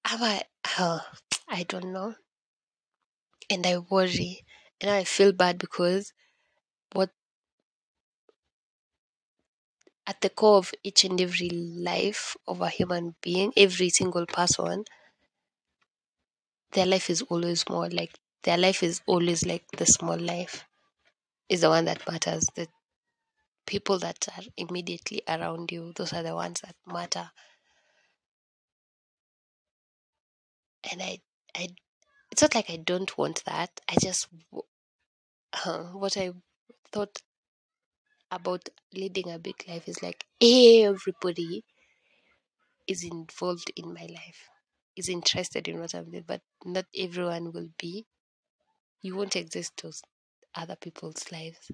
I, 0.07 0.41
oh, 0.79 0.83
uh, 0.83 0.99
I 1.47 1.61
don't 1.61 1.91
know. 1.93 2.15
And 3.49 3.65
i 3.67 3.77
worry 3.77 4.45
and 4.79 4.89
i 4.89 5.03
feel 5.03 5.33
bad 5.33 5.57
because 5.57 6.13
what 6.93 7.11
at 10.07 10.21
the 10.21 10.29
core 10.29 10.57
of 10.57 10.73
each 10.83 11.03
and 11.03 11.21
every 11.21 11.49
life 11.51 12.35
of 12.47 12.61
a 12.61 12.69
human 12.69 13.15
being 13.21 13.53
every 13.55 13.89
single 13.89 14.25
person 14.25 14.83
their 16.71 16.85
life 16.85 17.09
is 17.09 17.21
always 17.23 17.67
more 17.69 17.89
like 17.89 18.13
their 18.43 18.57
life 18.57 18.81
is 18.83 19.01
always 19.05 19.45
like 19.45 19.65
the 19.77 19.85
small 19.85 20.17
life 20.17 20.65
is 21.49 21.61
the 21.61 21.69
one 21.69 21.85
that 21.85 22.07
matters. 22.09 22.45
The 22.55 22.67
people 23.67 23.99
that 23.99 24.27
are 24.37 24.43
immediately 24.57 25.21
around 25.27 25.71
you 25.71 25.93
those 25.95 26.13
are 26.13 26.23
the 26.23 26.35
ones 26.35 26.61
that 26.61 26.75
matter 26.87 27.31
and 30.91 31.01
i 31.01 31.19
i 31.55 31.67
it's 32.31 32.41
not 32.41 32.55
like 32.55 32.69
i 32.69 32.75
don't 32.77 33.17
want 33.17 33.43
that 33.45 33.69
i 33.89 33.95
just 34.01 34.27
uh, 35.65 35.83
what 35.93 36.17
i 36.17 36.31
thought 36.91 37.19
about 38.31 38.69
leading 38.93 39.31
a 39.31 39.39
big 39.39 39.63
life 39.67 39.87
is 39.87 40.01
like 40.03 40.25
everybody 40.41 41.63
is 42.87 43.03
involved 43.03 43.71
in 43.75 43.93
my 43.93 44.05
life 44.05 44.49
is 44.95 45.09
interested 45.09 45.67
in 45.67 45.79
what 45.79 45.93
i'm 45.93 46.09
doing 46.09 46.23
but 46.25 46.41
not 46.65 46.85
everyone 46.97 47.51
will 47.53 47.69
be. 47.77 48.05
You 49.01 49.15
won't 49.15 49.35
exist 49.35 49.77
to 49.77 49.91
other 50.55 50.75
people's 50.75 51.31
lives. 51.31 51.71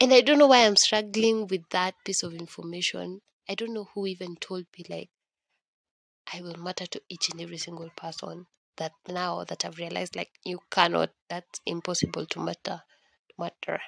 And 0.00 0.12
i 0.12 0.20
don't 0.20 0.38
know 0.38 0.46
why 0.48 0.64
i'm 0.66 0.76
struggling 0.76 1.46
with 1.46 1.68
that 1.70 1.94
piece 2.04 2.22
of 2.22 2.34
information. 2.34 3.20
I 3.48 3.54
don't 3.54 3.72
know 3.74 3.88
who 3.94 4.06
even 4.06 4.36
told 4.36 4.66
me 4.76 4.84
like 4.88 5.10
i 6.34 6.40
will 6.40 6.56
matter 6.56 6.86
to 6.86 7.00
each 7.08 7.28
and 7.30 7.40
every 7.40 7.58
single 7.58 7.90
person 7.96 8.46
that 8.76 8.92
now 9.08 9.44
that 9.44 9.64
i've 9.64 9.78
realized 9.78 10.14
like 10.16 10.32
you 10.44 10.58
cannot 10.70 11.10
that's 11.28 11.60
impossible 11.66 12.26
to 12.26 12.38
matter 12.40 12.82
matter. 13.38 13.80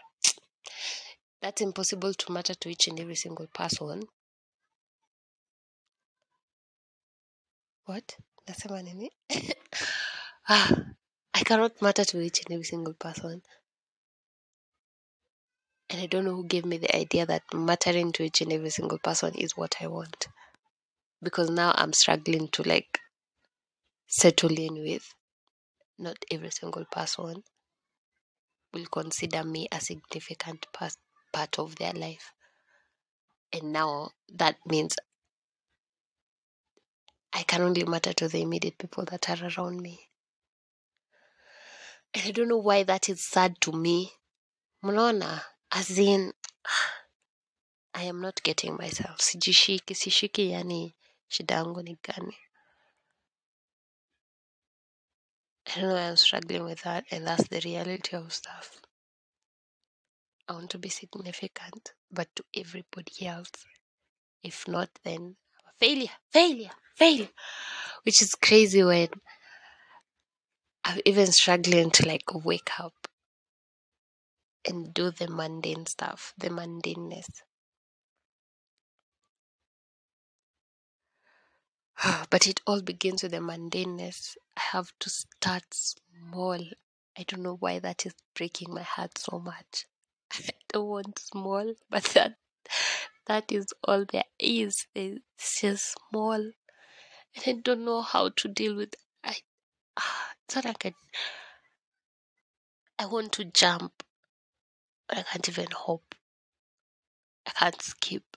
That's 1.43 1.61
impossible 1.61 2.15
to 2.15 2.33
matter 2.33 2.55
to 2.55 2.69
each 2.69 2.87
and 2.89 3.01
every 3.01 3.17
single 3.17 3.47
person. 3.49 4.03
What? 7.85 8.17
Nasema 8.47 8.83
nini? 8.85 9.11
Ah, 10.49 10.69
i 11.35 11.45
cannot 11.45 11.81
matter 11.83 12.05
to 12.05 12.21
each 12.21 12.41
and 12.41 12.53
every 12.53 12.65
single 12.65 12.95
person. 12.95 13.43
And 15.91 16.01
i 16.01 16.07
don't 16.07 16.25
know 16.25 16.35
who 16.35 16.45
gave 16.45 16.65
me 16.65 16.79
the 16.79 16.95
idea 16.97 17.27
that 17.27 17.43
mattering 17.53 18.13
to 18.13 18.23
each 18.25 18.41
and 18.41 18.53
every 18.53 18.71
single 18.71 18.99
person 18.99 19.35
is 19.35 19.57
what 19.57 19.77
i 19.81 19.87
want 19.87 20.27
because 21.23 21.51
now 21.51 21.73
i'm 21.77 21.93
struggling 21.93 22.49
to 22.49 22.63
like 22.63 23.01
settle 24.07 24.59
in 24.59 24.75
with 24.75 25.15
not 25.99 26.17
every 26.31 26.51
single 26.51 26.85
person 26.91 27.43
will 28.73 28.87
consider 28.87 29.45
me 29.45 29.69
a 29.73 29.81
significant 29.81 30.67
part, 30.73 30.97
part 31.33 31.59
of 31.59 31.77
their 31.77 31.93
life. 31.93 32.33
And 33.53 33.73
now 33.73 34.11
that 34.33 34.57
means 34.67 34.97
i 37.33 37.43
can 37.45 37.63
only 37.63 37.85
matter 37.85 38.13
to 38.13 38.29
the 38.29 38.43
immediate 38.43 38.79
people 38.79 39.05
that 39.05 39.29
are 39.29 39.49
around 39.49 39.81
me. 39.81 40.01
And 42.15 42.25
i 42.27 42.31
don't 42.31 42.49
know 42.49 42.59
why 42.59 42.83
that 42.85 43.09
is 43.09 43.25
sad 43.27 43.61
to 43.63 43.73
me. 43.73 44.13
Mnaona 44.85 45.43
as 45.73 45.99
in 45.99 46.33
i 47.95 48.03
am 48.05 48.21
not 48.21 48.43
getting 48.43 48.77
myself. 48.77 49.19
Sijishiki 49.19 49.95
sishiki 49.95 50.51
yani 50.51 50.95
shida 51.31 51.55
yangu 51.55 51.83
ni 51.85 51.97
gani? 52.03 52.37
I 55.67 55.81
don't 55.81 55.89
know 55.91 55.97
i'm 55.97 56.17
struggling 56.17 56.65
with 56.65 56.83
that 56.83 57.05
and 57.11 57.27
that's 57.27 57.49
the 57.49 57.61
reality 57.65 58.17
of 58.17 58.33
stuff. 58.33 58.81
I 60.49 60.53
want 60.55 60.71
to 60.71 60.79
be 60.79 60.89
significant 60.89 61.93
but 62.11 62.29
to 62.37 62.45
everybody 62.57 63.27
else. 63.27 63.53
If 64.43 64.67
not 64.67 64.91
then 65.05 65.37
failure 65.79 66.11
failure 66.31 66.71
failure 66.95 67.29
which 68.03 68.21
is 68.21 68.35
crazy 68.35 68.83
when 68.83 69.09
i'm 70.85 71.01
even 71.07 71.27
struggling 71.27 71.91
to 71.91 72.07
like 72.07 72.25
wake 72.45 72.79
up 72.79 73.09
and 74.69 74.93
do 74.93 75.11
the 75.11 75.27
mundane 75.29 75.87
stuff 75.87 76.35
the 76.37 76.49
mundaneness 76.49 77.43
but 82.31 82.47
it 82.47 82.61
all 82.67 82.81
begins 82.81 83.23
with 83.23 83.33
the 83.33 83.39
mundaneness. 83.39 84.37
I 84.57 84.61
have 84.73 84.93
to 85.01 85.11
start 85.11 85.65
small. 85.73 86.59
I 87.19 87.23
don't 87.25 87.43
know 87.43 87.57
why 87.57 87.79
that 87.81 88.07
is 88.07 88.15
breaking 88.35 88.73
my 88.73 88.83
heart 88.83 89.19
so 89.19 89.39
much. 89.39 89.87
I 90.33 90.51
don't 90.69 90.87
want 90.89 91.19
small, 91.19 91.75
but 91.91 92.05
that 92.15 92.37
that 93.27 93.53
is 93.53 93.67
all 93.85 94.05
there 94.11 94.25
is. 94.39 94.87
It's 94.95 95.61
just 95.61 95.97
small, 96.11 96.35
and 96.37 97.45
I 97.47 97.53
don't 97.63 97.85
know 97.85 98.01
how 98.03 98.31
to 98.31 98.49
deal 98.49 98.77
with. 98.77 98.95
I 99.23 99.37
it's 100.45 100.57
not 100.57 100.65
like 100.65 100.87
I, 100.87 100.95
I 102.99 103.07
want 103.07 103.33
to 103.33 103.45
jump, 103.45 104.03
but 105.09 105.19
I 105.19 105.23
can't 105.23 105.49
even 105.49 105.67
hop. 105.73 106.15
I 107.47 107.51
can't 107.51 107.83
skip. 107.83 108.30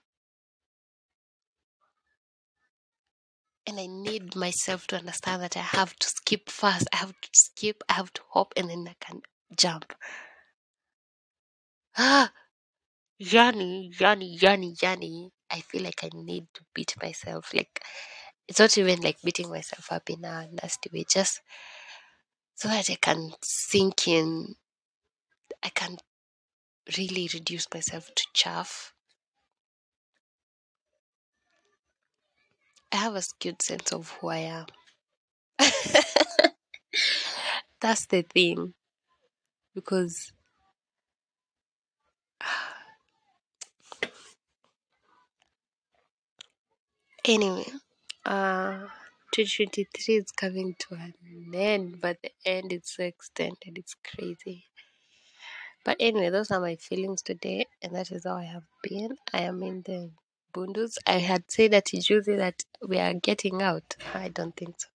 And 3.66 3.80
I 3.80 3.86
need 3.86 4.36
myself 4.36 4.86
to 4.88 4.96
understand 4.96 5.42
that 5.42 5.56
I 5.56 5.60
have 5.60 5.96
to 5.96 6.08
skip 6.08 6.50
fast. 6.50 6.88
I 6.92 6.96
have 6.98 7.18
to 7.20 7.28
skip, 7.32 7.82
I 7.88 7.94
have 7.94 8.12
to 8.14 8.22
hop, 8.30 8.52
and 8.56 8.70
then 8.70 8.86
I 8.88 8.94
can 9.00 9.22
jump. 9.56 9.94
Ah, 11.96 12.32
Yanni, 13.18 13.90
Yanni, 14.00 14.36
Yanni, 14.36 14.74
Yanni. 14.82 15.32
I 15.50 15.60
feel 15.60 15.82
like 15.82 16.04
I 16.04 16.10
need 16.14 16.46
to 16.54 16.62
beat 16.74 16.94
myself. 17.02 17.54
Like, 17.54 17.82
it's 18.48 18.58
not 18.60 18.76
even 18.78 19.00
like 19.02 19.22
beating 19.22 19.50
myself 19.50 19.92
up 19.92 20.10
in 20.10 20.24
a 20.24 20.48
nasty 20.50 20.90
way, 20.92 21.04
just 21.08 21.40
so 22.54 22.68
that 22.68 22.90
I 22.90 22.96
can 22.96 23.32
sink 23.42 24.08
in. 24.08 24.56
I 25.62 25.68
can 25.70 25.98
really 26.96 27.28
reduce 27.34 27.68
myself 27.74 28.14
to 28.14 28.24
chaff. 28.32 28.93
I 32.94 32.98
have 32.98 33.16
a 33.16 33.22
skewed 33.22 33.60
sense 33.60 33.92
of 33.92 34.08
who 34.20 34.28
I 34.28 34.36
am. 34.38 34.66
That's 37.80 38.06
the 38.06 38.22
thing. 38.22 38.74
Because 39.74 40.32
anyway, 47.24 47.66
uh 48.24 48.86
2023 49.32 50.14
is 50.14 50.30
coming 50.30 50.76
to 50.78 50.94
an 50.94 51.14
end, 51.52 52.00
but 52.00 52.18
the 52.22 52.30
end 52.46 52.72
is 52.72 52.82
so 52.84 53.02
extended, 53.02 53.76
it's 53.76 53.96
crazy. 54.04 54.66
But 55.84 55.96
anyway, 55.98 56.30
those 56.30 56.52
are 56.52 56.60
my 56.60 56.76
feelings 56.76 57.22
today, 57.22 57.66
and 57.82 57.92
that 57.96 58.12
is 58.12 58.22
how 58.24 58.36
I 58.36 58.44
have 58.44 58.62
been. 58.84 59.16
I 59.32 59.40
am 59.40 59.64
in 59.64 59.82
the 59.82 60.12
bundles. 60.54 60.98
I 61.06 61.18
had 61.18 61.44
said 61.48 61.72
that 61.72 61.92
it's 61.92 62.08
usually 62.08 62.38
that 62.38 62.64
we 62.86 62.98
are 62.98 63.12
getting 63.14 63.60
out. 63.60 63.96
I 64.14 64.28
don't 64.28 64.56
think 64.56 64.76
so. 64.80 64.88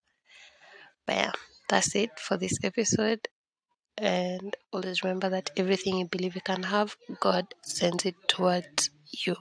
But 1.06 1.15
yeah, 1.15 1.32
that's 1.67 1.95
it 1.95 2.17
for 2.17 2.38
this 2.38 2.58
episode. 2.63 3.28
And 3.98 4.56
always 4.72 5.04
remember 5.04 5.30
that 5.30 5.52
everything 5.58 5.98
you 5.98 6.08
believe 6.08 6.36
you 6.36 6.41
can 6.41 6.63
have, 6.63 6.95
God 7.19 7.45
sends 7.63 8.06
it 8.06 8.15
towards 8.28 8.89
you. 9.12 9.36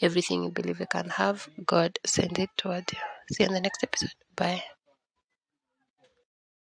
Everything 0.00 0.44
you 0.44 0.50
believe 0.50 0.78
you 0.78 0.86
can 0.86 1.08
have, 1.10 1.48
God 1.66 1.98
sends 2.06 2.38
it 2.38 2.50
towards 2.56 2.92
you. 2.92 2.98
See 3.32 3.42
you 3.42 3.48
in 3.48 3.54
the 3.54 3.60
next 3.60 3.82
episode. 3.82 4.14
Bye. 4.36 4.62